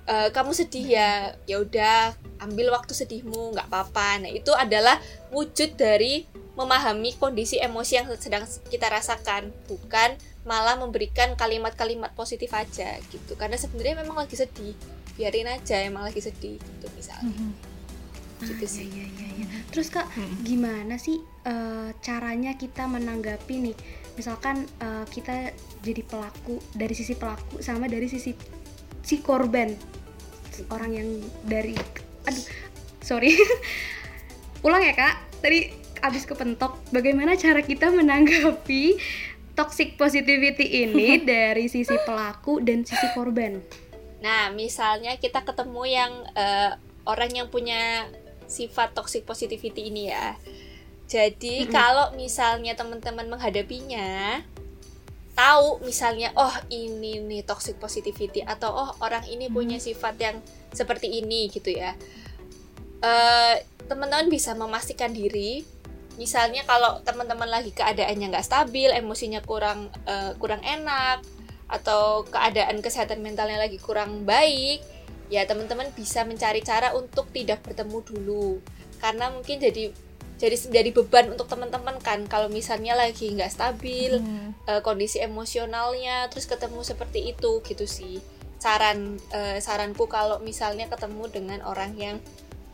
eh, 0.07 0.29
kamu 0.31 0.53
sedih 0.53 0.87
ya? 0.87 1.11
Ya 1.45 1.59
udah 1.59 2.13
ambil 2.39 2.71
waktu 2.71 2.93
sedihmu 2.93 3.57
nggak 3.57 3.67
apa-apa. 3.67 4.23
Nah 4.23 4.31
itu 4.31 4.53
adalah 4.53 5.01
wujud 5.33 5.75
dari 5.75 6.29
memahami 6.55 7.17
kondisi 7.17 7.57
emosi 7.59 7.93
yang 7.97 8.07
sedang 8.17 8.45
kita 8.69 8.89
rasakan 8.89 9.53
bukan 9.67 10.17
malah 10.45 10.77
memberikan 10.77 11.35
kalimat-kalimat 11.35 12.13
positif 12.15 12.53
aja 12.53 12.97
gitu. 13.11 13.35
Karena 13.35 13.57
sebenarnya 13.57 14.05
memang 14.05 14.21
lagi 14.23 14.37
sedih 14.37 14.77
biarin 15.17 15.49
aja 15.49 15.81
emang 15.81 16.05
lagi 16.05 16.21
sedih 16.21 16.61
gitu 16.61 16.87
misalnya. 16.93 17.33
Ah, 18.37 18.45
gitu 18.45 18.69
iya, 18.69 18.69
sih. 18.69 18.87
iya, 18.93 19.07
iya, 19.17 19.29
iya. 19.41 19.47
terus 19.73 19.89
kak 19.89 20.05
Hmm. 20.13 20.45
gimana 20.45 21.01
sih 21.01 21.25
eh, 21.49 21.89
caranya 22.05 22.53
kita 22.55 22.85
menanggapi 22.85 23.73
nih? 23.73 23.77
Misalkan 24.21 24.69
eh, 24.81 25.05
kita 25.09 25.57
jadi 25.81 26.05
pelaku 26.05 26.61
dari 26.77 26.93
sisi 26.93 27.17
pelaku 27.17 27.65
sama 27.65 27.89
dari 27.89 28.07
sisi 28.13 28.37
si 29.01 29.17
korban. 29.25 29.73
Orang 30.69 30.93
yang 30.93 31.09
dari 31.49 31.73
aduh 32.29 32.47
sorry. 33.01 33.33
Ulang 34.67 34.85
ya 34.85 34.93
kak. 34.93 35.41
Tadi 35.41 35.73
abis 36.05 36.29
kepentok 36.29 36.93
bagaimana 36.93 37.41
cara 37.41 37.65
kita 37.65 37.89
menanggapi 37.89 39.01
toxic 39.57 39.97
positivity 39.97 40.85
ini 40.85 41.19
dari 41.33 41.73
sisi 41.73 41.97
pelaku 42.05 42.61
dan 42.61 42.85
sisi 42.85 43.09
korban 43.17 43.65
Nah, 44.23 44.49
misalnya 44.53 45.17
kita 45.21 45.45
ketemu 45.45 45.83
yang 45.85 46.13
eh, 46.33 46.73
orang 47.05 47.31
yang 47.33 47.49
punya 47.53 48.09
sifat 48.47 48.95
toxic 48.95 49.27
positivity 49.27 49.91
ini 49.91 50.13
ya. 50.13 50.39
Jadi 51.07 51.67
Mm-mm. 51.67 51.75
kalau 51.75 52.11
misalnya 52.19 52.75
teman-teman 52.75 53.31
menghadapinya, 53.31 54.43
tahu 55.37 55.85
misalnya 55.85 56.33
oh 56.33 56.57
ini 56.73 57.21
nih 57.21 57.45
toxic 57.45 57.77
positivity 57.77 58.41
atau 58.41 58.73
oh 58.73 58.91
orang 59.05 59.23
ini 59.29 59.53
punya 59.53 59.77
sifat 59.77 60.17
yang 60.17 60.37
seperti 60.73 61.21
ini 61.21 61.53
gitu 61.53 61.77
ya 61.77 61.93
uh, 63.05 63.55
teman-teman 63.85 64.33
bisa 64.33 64.57
memastikan 64.57 65.13
diri 65.13 65.61
misalnya 66.17 66.65
kalau 66.65 67.05
teman-teman 67.05 67.53
lagi 67.53 67.69
keadaannya 67.77 68.33
nggak 68.33 68.49
stabil 68.49 68.89
emosinya 68.97 69.45
kurang 69.45 69.93
uh, 70.09 70.33
kurang 70.41 70.65
enak 70.65 71.21
atau 71.67 72.23
keadaan 72.31 72.79
kesehatan 72.79 73.23
mentalnya 73.23 73.59
lagi 73.59 73.79
kurang 73.83 74.23
baik 74.23 74.83
ya 75.27 75.43
teman-teman 75.43 75.91
bisa 75.91 76.23
mencari 76.23 76.63
cara 76.63 76.95
untuk 76.95 77.27
tidak 77.35 77.63
bertemu 77.67 77.99
dulu. 78.07 78.63
Karena 79.03 79.31
mungkin 79.35 79.59
jadi 79.59 79.91
jadi 80.37 80.57
jadi 80.69 80.91
beban 80.93 81.33
untuk 81.33 81.49
teman-teman 81.49 81.97
kan 82.05 82.29
kalau 82.29 82.53
misalnya 82.53 82.93
lagi 82.93 83.33
nggak 83.33 83.49
stabil 83.49 84.21
hmm. 84.21 84.69
uh, 84.69 84.81
kondisi 84.85 85.17
emosionalnya 85.25 86.29
terus 86.29 86.45
ketemu 86.45 86.85
seperti 86.85 87.35
itu 87.35 87.65
gitu 87.65 87.85
sih. 87.89 88.23
Saran 88.57 89.21
uh, 89.33 89.59
saranku 89.59 90.07
kalau 90.09 90.41
misalnya 90.41 90.89
ketemu 90.89 91.29
dengan 91.29 91.61
orang 91.65 91.97
yang 91.97 92.17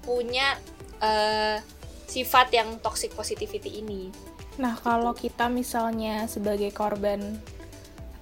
punya 0.02 0.58
uh, 0.98 1.62
sifat 2.10 2.52
yang 2.52 2.76
toxic 2.82 3.14
positivity 3.14 3.80
ini. 3.80 4.10
Nah 4.60 4.76
kalau 4.76 5.16
kita 5.16 5.48
misalnya 5.48 6.28
sebagai 6.28 6.74
korban 6.74 7.40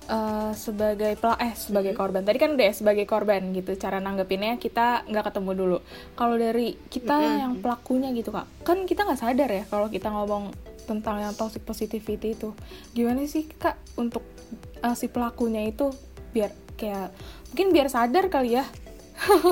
uh, 0.09 0.53
sebagai 0.57 1.19
pel 1.19 1.37
eh 1.37 1.53
sebagai 1.53 1.93
mm-hmm. 1.93 2.01
korban 2.01 2.23
tadi 2.25 2.39
kan 2.41 2.55
udah 2.57 2.67
ya, 2.71 2.75
sebagai 2.75 3.05
korban 3.05 3.53
gitu 3.53 3.77
cara 3.77 4.01
nanggepinnya 4.01 4.57
kita 4.57 5.05
nggak 5.11 5.25
ketemu 5.33 5.51
dulu 5.53 5.79
kalau 6.17 6.41
dari 6.41 6.79
kita 6.89 7.17
mm-hmm. 7.19 7.41
yang 7.43 7.53
pelakunya 7.61 8.09
gitu 8.17 8.31
kak 8.33 8.47
kan 8.65 8.89
kita 8.89 9.05
nggak 9.05 9.21
sadar 9.21 9.51
ya 9.51 9.65
kalau 9.69 9.87
kita 9.93 10.09
ngomong 10.09 10.55
tentang 10.89 11.23
yang 11.23 11.35
toxic 11.37 11.63
positivity 11.63 12.35
itu 12.35 12.51
gimana 12.97 13.23
sih 13.29 13.47
kak 13.47 13.77
untuk 14.01 14.25
uh, 14.83 14.97
si 14.97 15.07
pelakunya 15.13 15.69
itu 15.69 15.93
biar 16.33 16.51
kayak 16.81 17.13
mungkin 17.53 17.69
biar 17.75 17.89
sadar 17.93 18.33
kali 18.33 18.57
ya 18.57 18.65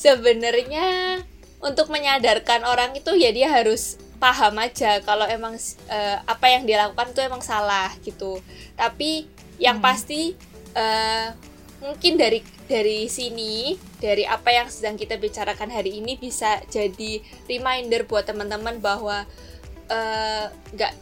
sebenarnya 0.00 1.20
untuk 1.60 1.88
menyadarkan 1.88 2.64
orang 2.68 2.94
itu 2.96 3.16
ya 3.16 3.30
dia 3.32 3.48
harus 3.50 4.00
paham 4.26 4.58
aja 4.58 4.98
kalau 5.06 5.22
emang 5.30 5.54
uh, 5.86 6.18
apa 6.26 6.46
yang 6.50 6.66
dia 6.66 6.82
lakukan 6.82 7.14
itu 7.14 7.22
emang 7.22 7.38
salah 7.38 7.94
gitu 8.02 8.42
tapi 8.74 9.30
yang 9.62 9.78
hmm. 9.78 9.86
pasti 9.86 10.34
uh, 10.74 11.30
mungkin 11.78 12.18
dari 12.18 12.42
dari 12.66 13.06
sini 13.06 13.78
dari 14.02 14.26
apa 14.26 14.50
yang 14.50 14.66
sedang 14.66 14.98
kita 14.98 15.14
bicarakan 15.14 15.70
hari 15.70 16.02
ini 16.02 16.18
bisa 16.18 16.58
jadi 16.66 17.22
reminder 17.46 18.02
buat 18.10 18.26
teman-teman 18.26 18.82
bahwa 18.82 19.22
eh, 19.86 20.46
nggak 20.50 20.92
uh, 20.96 20.98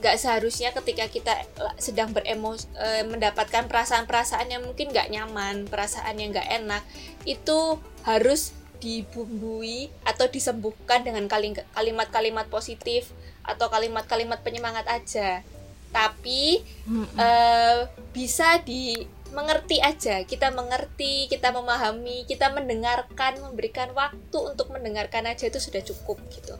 nggak 0.00 0.16
seharusnya 0.20 0.76
ketika 0.76 1.08
kita 1.08 1.32
sedang 1.80 2.12
beremos 2.12 2.68
uh, 2.76 3.04
mendapatkan 3.08 3.68
perasaan-perasaan 3.68 4.48
yang 4.48 4.64
mungkin 4.64 4.92
nggak 4.92 5.08
nyaman 5.08 5.64
perasaan 5.68 6.20
yang 6.20 6.32
nggak 6.32 6.48
enak 6.48 6.82
itu 7.24 7.80
harus 8.04 8.52
dibumbui 8.80 9.92
atau 10.02 10.26
disembuhkan 10.26 11.04
dengan 11.04 11.28
kalimat-kalimat 11.76 12.48
positif 12.48 13.12
atau 13.44 13.68
kalimat-kalimat 13.68 14.40
penyemangat 14.40 14.88
aja. 14.88 15.44
Tapi 15.90 16.64
mm 16.86 17.04
-hmm. 17.04 17.16
uh, 17.18 17.78
bisa 18.10 18.58
di 18.64 19.04
mengerti 19.30 19.78
aja. 19.78 20.22
Kita 20.26 20.50
mengerti 20.50 21.30
kita 21.30 21.54
memahami 21.54 22.26
kita 22.26 22.50
mendengarkan 22.50 23.38
memberikan 23.42 23.90
waktu 23.94 24.38
untuk 24.38 24.74
mendengarkan 24.74 25.30
aja 25.30 25.46
itu 25.46 25.58
sudah 25.62 25.82
cukup 25.82 26.18
gitu. 26.34 26.54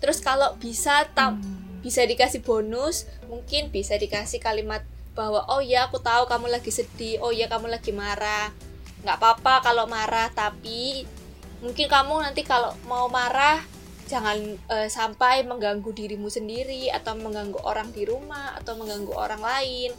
Terus 0.00 0.20
kalau 0.20 0.56
bisa 0.56 1.04
tam 1.12 1.40
mm. 1.40 1.84
bisa 1.84 2.04
dikasih 2.04 2.40
bonus 2.40 3.08
mungkin 3.28 3.68
bisa 3.68 3.96
dikasih 4.00 4.40
kalimat 4.40 4.84
bahwa 5.14 5.46
oh 5.46 5.62
ya 5.62 5.86
aku 5.86 6.00
tahu 6.00 6.26
kamu 6.26 6.50
lagi 6.50 6.72
sedih. 6.72 7.20
Oh 7.20 7.30
ya 7.30 7.46
kamu 7.46 7.70
lagi 7.70 7.92
marah. 7.92 8.50
Nggak 9.04 9.16
apa-apa 9.20 9.54
kalau 9.60 9.84
marah 9.84 10.32
tapi 10.32 11.04
mungkin 11.60 11.86
kamu 11.86 12.14
nanti 12.24 12.42
kalau 12.42 12.74
mau 12.88 13.06
marah 13.06 13.62
jangan 14.04 14.36
uh, 14.68 14.88
sampai 14.88 15.48
mengganggu 15.48 15.90
dirimu 15.90 16.28
sendiri 16.28 16.92
atau 16.92 17.16
mengganggu 17.16 17.56
orang 17.64 17.88
di 17.90 18.04
rumah 18.04 18.52
atau 18.60 18.76
mengganggu 18.76 19.12
orang 19.16 19.40
lain 19.40 19.90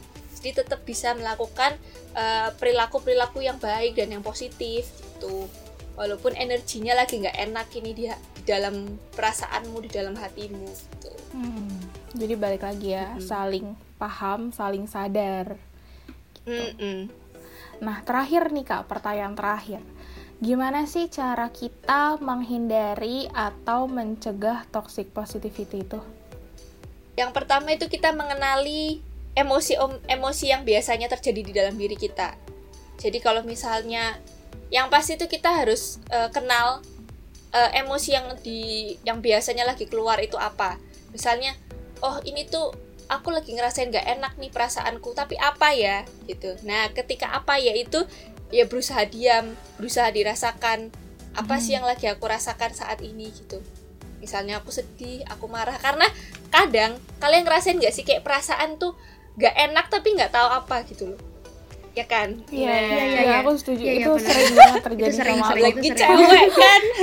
jadi 0.45 0.61
tetap 0.61 0.85
bisa 0.85 1.17
melakukan 1.17 1.73
eh, 2.13 2.53
perilaku-perilaku 2.61 3.41
uh, 3.41 3.45
yang 3.49 3.57
baik 3.57 3.97
dan 3.97 4.13
yang 4.13 4.21
positif 4.21 4.85
gitu 4.93 5.49
walaupun 5.97 6.37
energinya 6.37 6.93
lagi 6.93 7.17
nggak 7.17 7.33
enak 7.49 7.67
ini 7.81 7.91
dia 7.97 8.13
di 8.37 8.45
dalam 8.45 8.99
perasaanmu 9.17 9.77
di 9.81 9.89
dalam 9.89 10.13
hatimu 10.13 10.69
gitu 10.69 11.11
hmm, 11.33 11.75
jadi 12.13 12.33
balik 12.37 12.61
lagi 12.61 12.93
ya 12.93 13.17
hmm. 13.17 13.25
saling 13.25 13.73
paham 13.97 14.53
saling 14.53 14.85
sadar 14.85 15.57
gitu. 16.37 16.51
mm 16.51 16.71
-mm. 16.77 16.99
nah 17.81 18.05
terakhir 18.05 18.53
nih 18.53 18.69
kak 18.69 18.85
pertanyaan 18.85 19.33
terakhir 19.33 19.81
Gimana 20.43 20.83
sih 20.83 21.07
cara 21.07 21.47
kita 21.47 22.19
menghindari 22.19 23.31
atau 23.31 23.87
mencegah 23.87 24.67
toxic 24.67 25.15
positivity 25.15 25.87
itu? 25.87 25.99
Yang 27.15 27.31
pertama 27.31 27.71
itu 27.71 27.87
kita 27.87 28.11
mengenali 28.11 28.99
emosi 29.31 29.79
emosi 30.11 30.45
yang 30.51 30.67
biasanya 30.67 31.07
terjadi 31.07 31.41
di 31.43 31.53
dalam 31.55 31.75
diri 31.79 31.95
kita. 31.95 32.35
Jadi 32.99 33.23
kalau 33.23 33.47
misalnya 33.47 34.19
yang 34.67 34.91
pasti 34.91 35.15
itu 35.15 35.27
kita 35.31 35.63
harus 35.63 36.03
uh, 36.11 36.27
kenal 36.31 36.83
uh, 37.55 37.71
emosi 37.71 38.09
yang 38.11 38.27
di 38.43 38.95
yang 39.07 39.23
biasanya 39.23 39.63
lagi 39.63 39.87
keluar 39.87 40.19
itu 40.19 40.35
apa. 40.35 40.75
Misalnya, 41.15 41.55
oh 42.03 42.19
ini 42.27 42.43
tuh 42.43 42.75
aku 43.07 43.31
lagi 43.31 43.55
ngerasain 43.55 43.87
gak 43.87 44.03
enak 44.03 44.35
nih 44.35 44.51
perasaanku, 44.51 45.15
tapi 45.15 45.39
apa 45.39 45.71
ya 45.71 46.03
gitu. 46.27 46.59
Nah, 46.67 46.91
ketika 46.91 47.31
apa 47.31 47.55
ya 47.55 47.71
itu 47.71 48.03
ya 48.53 48.65
berusaha 48.69 49.01
diam 49.07 49.53
berusaha 49.77 50.09
dirasakan. 50.11 50.93
Apa 51.35 51.59
hmm. 51.59 51.63
sih 51.63 51.71
yang 51.75 51.85
lagi 51.85 52.07
aku 52.07 52.25
rasakan 52.25 52.71
saat 52.71 53.03
ini 53.03 53.31
gitu. 53.33 53.59
Misalnya 54.23 54.61
aku 54.63 54.71
sedih 54.71 55.25
aku 55.27 55.45
marah. 55.51 55.75
Karena 55.77 56.07
kadang 56.49 56.97
kalian 57.19 57.43
ngerasain 57.43 57.77
nggak 57.77 57.93
sih 57.93 58.07
kayak 58.07 58.23
perasaan 58.23 58.79
tuh 58.79 58.95
nggak 59.35 59.55
enak 59.71 59.85
tapi 59.91 60.15
nggak 60.15 60.31
tahu 60.31 60.47
apa 60.47 60.85
gitu 60.87 61.15
loh. 61.15 61.21
Ya 61.95 62.03
kan? 62.07 62.39
Iya 62.51 62.67
nah, 62.67 62.79
iya 62.79 63.03
ya, 63.07 63.21
ya, 63.23 63.35
aku 63.39 63.55
setuju. 63.55 63.83
Ya, 63.83 63.93
itu 64.03 64.11
ya, 64.11 64.19
sering 64.19 64.51
banget 64.51 64.81
terjadi 64.83 65.11
itu 65.11 65.15
sering, 65.15 65.39
sama 65.39 65.49
sering, 65.51 65.63
lagi 65.63 65.89
cewek 65.95 66.49
kan? 66.51 66.83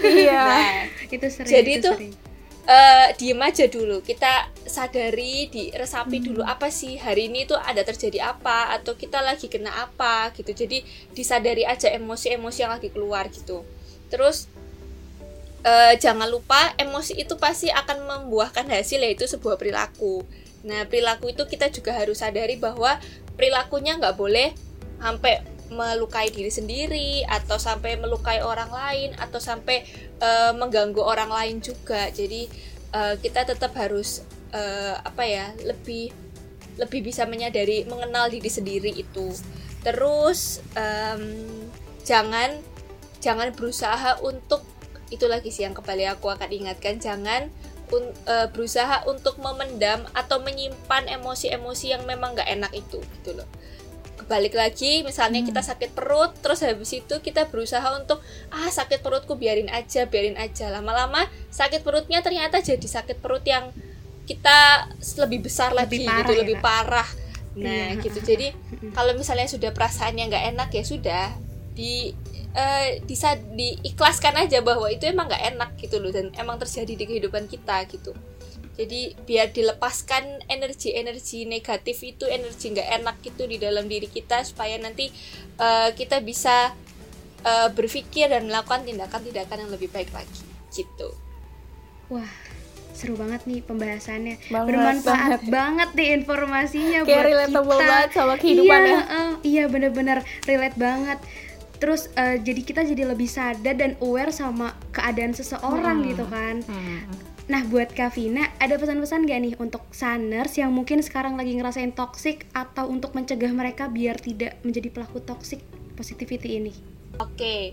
Iya. 0.00 0.48
Nah, 0.48 0.88
itu 1.12 1.26
sering 1.28 1.52
jadi 1.52 1.72
itu, 1.76 1.84
tuh 1.84 1.96
sering 2.00 2.27
uh, 2.68 3.08
diem 3.16 3.40
aja 3.40 3.64
dulu. 3.66 4.04
Kita 4.04 4.52
sadari 4.68 5.48
diresapi 5.48 6.20
hmm. 6.20 6.26
dulu 6.28 6.42
apa 6.44 6.68
sih 6.68 7.00
hari 7.00 7.32
ini 7.32 7.48
tuh 7.48 7.56
ada 7.56 7.80
terjadi 7.82 8.36
apa 8.36 8.76
atau 8.76 8.94
kita 8.94 9.24
lagi 9.24 9.48
kena 9.48 9.88
apa 9.88 10.30
gitu. 10.36 10.52
Jadi 10.52 10.84
disadari 11.16 11.64
aja 11.64 11.88
emosi-emosi 11.88 12.58
yang 12.60 12.72
lagi 12.76 12.92
keluar 12.92 13.26
gitu. 13.32 13.64
Terus 14.12 14.46
uh, 15.64 15.96
jangan 15.96 16.28
lupa 16.28 16.76
emosi 16.76 17.16
itu 17.16 17.34
pasti 17.40 17.72
akan 17.72 18.04
membuahkan 18.04 18.68
hasil 18.68 19.00
yaitu 19.00 19.24
sebuah 19.24 19.56
perilaku. 19.56 20.22
Nah 20.68 20.84
perilaku 20.84 21.32
itu 21.32 21.48
kita 21.48 21.72
juga 21.72 21.96
harus 21.96 22.20
sadari 22.20 22.60
bahwa 22.60 23.00
perilakunya 23.34 23.96
nggak 23.96 24.16
boleh 24.18 24.52
sampai 24.98 25.57
melukai 25.68 26.32
diri 26.32 26.48
sendiri 26.48 27.24
atau 27.28 27.60
sampai 27.60 28.00
melukai 28.00 28.40
orang 28.40 28.72
lain 28.72 29.10
atau 29.20 29.36
sampai 29.40 29.84
uh, 30.20 30.52
mengganggu 30.56 31.00
orang 31.00 31.28
lain 31.28 31.56
juga. 31.60 32.08
Jadi 32.08 32.48
uh, 32.96 33.14
kita 33.20 33.44
tetap 33.44 33.76
harus 33.76 34.24
uh, 34.52 34.96
apa 35.04 35.24
ya 35.24 35.46
lebih 35.64 36.12
lebih 36.78 37.10
bisa 37.10 37.26
menyadari 37.26 37.84
mengenal 37.84 38.30
diri 38.30 38.48
sendiri 38.48 38.94
itu. 38.94 39.34
Terus 39.82 40.62
um, 40.78 41.22
jangan 42.06 42.56
jangan 43.18 43.50
berusaha 43.52 44.22
untuk 44.22 44.62
itu 45.08 45.24
lagi 45.24 45.48
sih 45.48 45.64
yang 45.64 45.72
kembali 45.72 46.04
aku 46.16 46.28
akan 46.28 46.48
ingatkan 46.52 47.00
jangan 47.00 47.48
un, 47.92 48.12
uh, 48.28 48.46
berusaha 48.52 49.04
untuk 49.08 49.40
memendam 49.40 50.04
atau 50.12 50.40
menyimpan 50.44 51.08
emosi-emosi 51.08 51.96
yang 51.96 52.04
memang 52.04 52.36
nggak 52.36 52.48
enak 52.48 52.72
itu 52.76 53.00
gitu 53.20 53.40
loh 53.40 53.48
balik 54.28 54.54
lagi 54.54 55.02
misalnya 55.02 55.40
hmm. 55.40 55.48
kita 55.50 55.62
sakit 55.64 55.90
perut 55.96 56.36
terus 56.44 56.60
habis 56.60 56.92
itu 56.92 57.14
kita 57.24 57.48
berusaha 57.48 57.84
untuk 57.96 58.20
ah 58.52 58.68
sakit 58.68 59.00
perutku 59.00 59.34
biarin 59.34 59.72
aja 59.72 60.04
biarin 60.04 60.36
aja. 60.36 60.68
Lama-lama 60.68 61.24
sakit 61.48 61.80
perutnya 61.82 62.20
ternyata 62.20 62.60
jadi 62.60 62.84
sakit 62.84 63.18
perut 63.18 63.42
yang 63.48 63.72
kita 64.28 64.92
lebih 65.24 65.48
besar 65.48 65.72
lebih 65.72 66.04
lagi 66.04 66.06
parah, 66.06 66.18
gitu 66.20 66.32
ya, 66.32 66.38
lebih 66.44 66.56
parah. 66.60 67.08
Nah 67.56 67.96
iya. 67.96 68.02
gitu. 68.04 68.20
Jadi 68.36 68.52
kalau 68.92 69.16
misalnya 69.16 69.48
sudah 69.48 69.72
perasaannya 69.72 70.24
nggak 70.28 70.44
enak 70.52 70.68
ya 70.76 70.84
sudah 70.84 71.26
di 71.72 72.12
uh, 72.52 73.00
bisa 73.08 73.40
diikhlaskan 73.40 74.36
aja 74.44 74.60
bahwa 74.60 74.84
itu 74.92 75.08
emang 75.08 75.32
nggak 75.32 75.44
enak 75.56 75.70
gitu 75.80 75.96
loh. 75.96 76.12
Dan 76.12 76.28
emang 76.36 76.60
terjadi 76.60 76.92
di 76.92 77.04
kehidupan 77.08 77.48
kita 77.48 77.88
gitu 77.88 78.12
jadi 78.78 79.00
biar 79.18 79.50
dilepaskan 79.50 80.46
energi-energi 80.46 81.44
negatif 81.44 81.98
itu 82.00 82.24
energi 82.24 82.70
nggak 82.70 82.88
enak 83.02 83.16
itu 83.20 83.42
di 83.44 83.58
dalam 83.58 83.84
diri 83.84 84.06
kita 84.06 84.46
supaya 84.46 84.78
nanti 84.78 85.10
uh, 85.58 85.90
kita 85.92 86.22
bisa 86.22 86.70
uh, 87.42 87.68
berpikir 87.74 88.30
dan 88.30 88.46
melakukan 88.46 88.86
tindakan-tindakan 88.86 89.66
yang 89.66 89.72
lebih 89.74 89.90
baik 89.90 90.14
lagi 90.14 90.46
gitu 90.70 91.10
wah 92.06 92.30
seru 92.94 93.14
banget 93.14 93.46
nih 93.46 93.62
pembahasannya 93.62 94.36
Banget, 94.46 94.66
bermanfaat 94.66 95.30
banget. 95.38 95.50
banget 95.50 95.88
nih 95.94 96.08
informasinya 96.16 96.98
Kayak 97.02 97.10
buat 97.12 97.26
relatable 97.26 97.66
kita 97.68 97.84
banget 97.84 98.10
sama 98.10 98.34
kehidupan 98.34 98.80
iya, 98.80 98.90
ya. 98.90 99.00
eh, 99.00 99.30
iya 99.44 99.64
bener-bener 99.66 100.18
relate 100.46 100.74
banget 100.74 101.18
terus 101.78 102.10
eh, 102.12 102.38
jadi 102.38 102.60
kita 102.60 102.80
jadi 102.84 103.06
lebih 103.06 103.26
sadar 103.26 103.74
dan 103.74 103.94
aware 103.98 104.30
sama 104.30 104.74
keadaan 104.90 105.30
seseorang 105.30 106.02
Hmm. 106.02 106.08
gitu 106.10 106.24
kan 106.26 106.56
Hmm. 106.62 107.02
Nah, 107.48 107.64
buat 107.64 107.96
Kak 107.96 108.12
Vina, 108.12 108.44
ada 108.60 108.76
pesan-pesan 108.76 109.24
gak 109.24 109.40
nih 109.40 109.54
untuk 109.56 109.80
saners 109.88 110.60
yang 110.60 110.68
mungkin 110.68 111.00
sekarang 111.00 111.32
lagi 111.32 111.56
ngerasain 111.56 111.96
toxic 111.96 112.44
atau 112.52 112.92
untuk 112.92 113.16
mencegah 113.16 113.48
mereka 113.56 113.88
biar 113.88 114.20
tidak 114.20 114.60
menjadi 114.60 114.92
pelaku 114.92 115.24
toxic 115.24 115.64
positivity 115.96 116.60
ini? 116.60 116.76
Oke, 117.16 117.72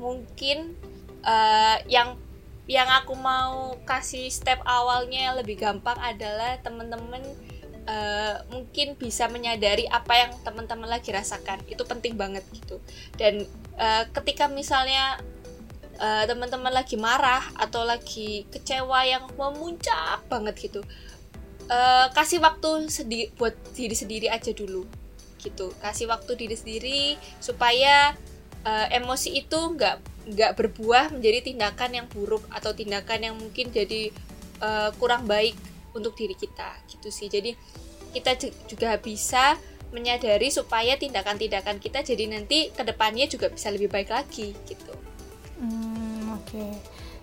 mungkin 0.00 0.72
eh, 1.28 1.76
yang 1.92 2.16
yang 2.64 2.88
aku 2.88 3.12
mau 3.12 3.76
kasih 3.84 4.32
step 4.32 4.64
awalnya 4.64 5.36
lebih 5.36 5.60
gampang 5.60 6.00
adalah 6.00 6.56
teman-teman 6.64 7.20
eh, 7.84 8.36
mungkin 8.48 8.96
bisa 8.96 9.28
menyadari 9.28 9.92
apa 9.92 10.24
yang 10.24 10.32
teman-teman 10.40 10.88
lagi 10.88 11.12
rasakan. 11.12 11.60
Itu 11.68 11.84
penting 11.84 12.16
banget 12.16 12.48
gitu. 12.48 12.80
Dan 13.20 13.44
eh, 13.76 14.04
ketika 14.08 14.48
misalnya 14.48 15.20
eh, 16.02 16.24
teman-teman 16.26 16.74
lagi 16.74 16.98
marah 16.98 17.46
atau 17.54 17.86
lagi 17.86 18.42
kecewa 18.50 19.06
yang 19.06 19.24
memuncak 19.38 20.26
banget 20.26 20.54
gitu, 20.58 20.82
eh, 21.70 22.06
kasih 22.10 22.42
waktu 22.42 22.90
sedi 22.90 23.30
buat 23.38 23.54
diri 23.78 23.94
sendiri 23.94 24.26
aja 24.26 24.50
dulu 24.50 24.82
gitu. 25.38 25.70
Kasih 25.78 26.10
waktu 26.10 26.34
diri 26.34 26.56
sendiri 26.58 27.00
supaya 27.38 28.18
eh, 28.66 28.86
emosi 28.98 29.30
itu 29.38 29.58
nggak 29.58 29.96
nggak 30.22 30.52
berbuah 30.54 31.10
menjadi 31.10 31.50
tindakan 31.50 31.90
yang 31.98 32.06
buruk 32.10 32.46
atau 32.50 32.70
tindakan 32.74 33.20
yang 33.22 33.34
mungkin 33.38 33.70
jadi 33.70 34.10
eh, 34.62 34.90
kurang 34.98 35.26
baik 35.26 35.54
untuk 35.92 36.14
diri 36.14 36.38
kita 36.38 36.78
gitu 36.88 37.10
sih 37.12 37.28
jadi 37.28 37.52
kita 38.14 38.38
ju- 38.38 38.56
juga 38.68 38.96
bisa 38.96 39.58
menyadari 39.92 40.48
supaya 40.48 40.96
tindakan-tindakan 40.96 41.76
kita 41.76 42.00
jadi 42.00 42.24
nanti 42.32 42.72
ke 42.72 42.80
depannya 42.80 43.28
juga 43.28 43.52
bisa 43.52 43.68
lebih 43.68 43.92
baik 43.92 44.08
lagi 44.08 44.56
gitu 44.64 44.94
Hmm, 45.62 45.91
oke. 46.52 46.68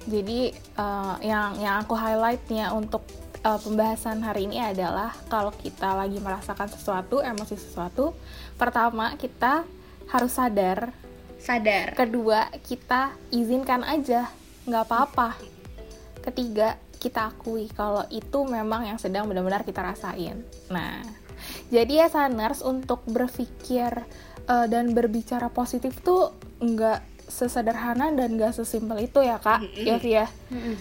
Jadi 0.10 0.50
eh, 0.56 1.16
yang 1.22 1.62
yang 1.62 1.86
aku 1.86 1.94
highlightnya 1.94 2.74
untuk 2.74 3.06
eh, 3.46 3.60
pembahasan 3.62 4.26
hari 4.26 4.50
ini 4.50 4.58
adalah 4.58 5.14
kalau 5.30 5.54
kita 5.54 5.94
lagi 5.94 6.18
merasakan 6.18 6.66
sesuatu, 6.66 7.22
emosi 7.22 7.54
sesuatu, 7.54 8.18
pertama 8.58 9.14
kita 9.22 9.70
harus 10.10 10.34
sadar. 10.34 10.90
Sadar. 11.38 11.94
Kedua 11.94 12.50
kita 12.66 13.14
izinkan 13.30 13.86
aja, 13.86 14.34
nggak 14.66 14.84
apa-apa. 14.90 15.38
Ketiga 16.26 16.76
kita 17.00 17.32
akui 17.32 17.72
kalau 17.72 18.04
itu 18.12 18.44
memang 18.44 18.84
yang 18.84 19.00
sedang 19.00 19.30
benar-benar 19.30 19.64
kita 19.64 19.80
rasain. 19.80 20.44
Nah, 20.68 21.00
jadi 21.72 22.04
ya 22.04 22.08
saners 22.12 22.66
untuk 22.66 23.06
berpikir 23.06 23.94
eh, 24.50 24.66
dan 24.68 24.92
berbicara 24.98 25.48
positif 25.54 26.02
tuh 26.02 26.34
nggak 26.60 27.19
sesederhana 27.30 28.10
dan 28.12 28.36
nggak 28.36 28.58
sesimpel 28.58 29.06
itu 29.06 29.22
ya 29.22 29.38
kak, 29.38 29.62
ya 29.78 29.96
Vi 30.02 30.18
ya. 30.18 30.28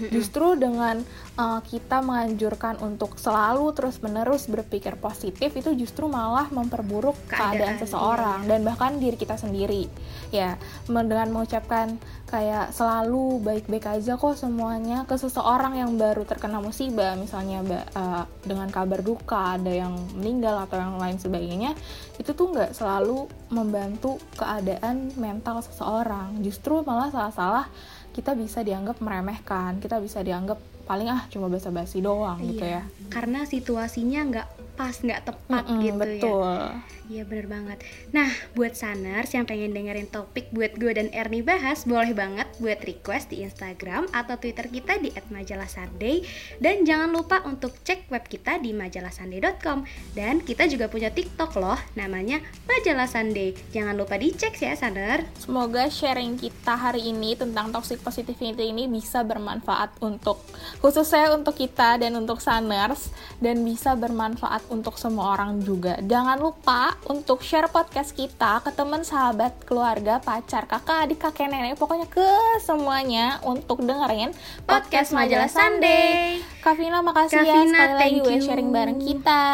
Justru 0.09 0.57
dengan 0.57 1.05
uh, 1.37 1.61
kita 1.61 2.01
menganjurkan 2.01 2.81
untuk 2.81 3.21
selalu 3.21 3.71
terus-menerus 3.77 4.49
berpikir 4.49 4.97
positif 4.97 5.53
itu 5.53 5.71
justru 5.77 6.09
malah 6.09 6.49
memperburuk 6.49 7.15
Keadaan, 7.29 7.53
keadaan, 7.53 7.75
seseorang 7.79 8.39
dan 8.49 8.65
bahkan 8.65 8.97
diri 8.97 9.21
kita 9.21 9.37
sendiri. 9.37 9.87
Ya, 10.33 10.57
dengan 10.89 11.29
mengucapkan 11.31 12.01
kayak 12.29 12.77
selalu 12.77 13.41
baik-baik 13.41 13.88
aja 13.88 14.21
kok 14.21 14.37
semuanya 14.37 15.09
ke 15.09 15.17
seseorang 15.17 15.81
yang 15.81 15.97
baru 15.97 16.29
terkena 16.29 16.61
musibah, 16.61 17.17
misalnya 17.17 17.64
uh, 17.97 18.29
dengan 18.45 18.69
kabar 18.69 19.01
duka, 19.01 19.57
ada 19.57 19.73
yang 19.73 19.97
meninggal 20.12 20.61
atau 20.69 20.77
yang 20.77 21.01
lain 21.01 21.17
sebagainya, 21.17 21.73
itu 22.21 22.37
tuh 22.37 22.53
nggak 22.53 22.77
selalu 22.77 23.25
membantu 23.49 24.21
keadaan 24.37 25.09
mental 25.17 25.64
seseorang. 25.64 26.37
Justru 26.45 26.85
malah 26.85 27.09
salah-salah 27.09 27.67
kita 28.12 28.37
bisa 28.37 28.61
dianggap 28.61 29.01
meremehkan, 29.01 29.81
kita 29.81 29.97
bisa 29.97 30.21
dianggap 30.21 30.61
paling 30.85 31.09
ah 31.09 31.25
cuma 31.29 31.49
basa-basi 31.53 32.01
doang 32.01 32.41
gitu 32.45 32.64
Iya, 32.64 32.85
ya. 32.85 33.09
Karena 33.12 33.45
situasinya 33.45 34.21
nggak 34.25 34.49
pas, 34.77 34.97
nggak 34.97 35.21
tepat 35.25 35.64
Mm-mm, 35.69 35.81
gitu 35.85 36.29
ya. 36.45 36.77
Iya 37.09 37.25
bener 37.25 37.49
banget. 37.49 37.81
Nah, 38.12 38.29
buat 38.53 38.77
saners 38.77 39.33
yang 39.33 39.49
pengen 39.49 39.73
dengerin 39.73 40.12
topik 40.12 40.53
buat 40.53 40.77
gue 40.77 40.92
dan 40.92 41.09
Ernie 41.16 41.40
bahas, 41.40 41.88
boleh 41.88 42.12
banget 42.12 42.44
buat 42.61 42.85
request 42.85 43.33
di 43.33 43.40
Instagram 43.40 44.12
atau 44.12 44.37
Twitter 44.37 44.68
kita 44.68 45.01
di 45.01 45.09
@majalahsunday 45.33 46.21
dan 46.61 46.85
jangan 46.85 47.09
lupa 47.09 47.40
untuk 47.49 47.73
cek 47.81 48.12
web 48.12 48.29
kita 48.29 48.61
di 48.61 48.77
majalahsunday.com 48.77 49.88
dan 50.12 50.44
kita 50.44 50.68
juga 50.68 50.92
punya 50.92 51.09
TikTok 51.09 51.57
loh, 51.57 51.81
namanya 51.97 52.44
Majalah 52.68 53.09
Sunday. 53.09 53.57
Jangan 53.73 53.97
lupa 53.97 54.21
dicek 54.21 54.61
ya, 54.61 54.77
saner. 54.77 55.25
Semoga 55.40 55.88
sharing 55.88 56.37
kita 56.37 56.77
hari 56.77 57.09
ini 57.09 57.40
tentang 57.40 57.73
toxic 57.73 58.05
positivity 58.05 58.68
ini 58.68 58.85
bisa 58.85 59.25
bermanfaat 59.25 59.97
untuk 60.05 60.44
khususnya 60.85 61.33
untuk 61.33 61.57
kita 61.57 61.97
dan 61.97 62.12
untuk 62.21 62.44
saners 62.44 63.09
dan 63.40 63.64
bisa 63.64 63.97
bermanfaat 63.97 64.68
untuk 64.68 65.01
semua 65.01 65.40
orang 65.40 65.64
juga. 65.64 65.97
Jangan 66.05 66.37
lupa 66.37 66.98
untuk 67.07 67.45
share 67.47 67.71
podcast 67.71 68.17
kita 68.17 68.59
ke 68.67 68.75
teman, 68.75 69.07
sahabat, 69.07 69.55
keluarga, 69.63 70.19
pacar, 70.19 70.67
kakak, 70.67 71.07
adik, 71.07 71.23
kakek, 71.23 71.47
nenek, 71.47 71.79
pokoknya 71.79 72.11
ke 72.11 72.27
semuanya 72.59 73.39
untuk 73.47 73.85
dengerin 73.85 74.35
Podcast 74.67 75.15
Majalah 75.15 75.47
Sunday. 75.47 76.43
Kavina 76.65 76.99
makasih 77.05 77.47
ya 77.47 77.55
Vina, 77.63 77.71
sekali 77.71 77.95
lagi 77.95 78.19
udah 78.25 78.41
sharing 78.43 78.71
bareng 78.75 79.01
kita. 79.01 79.45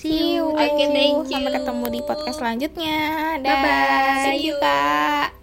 See 0.00 0.40
you. 0.40 0.56
Oke, 0.56 0.84
thank 0.96 1.28
you. 1.28 1.36
Sampai 1.36 1.52
ketemu 1.60 1.84
di 1.92 2.00
podcast 2.08 2.36
selanjutnya. 2.40 2.98
Dah. 3.44 3.52
Bye-bye. 3.52 4.24
Thank 4.24 4.44
you, 4.48 4.56
Kak. 4.56 5.39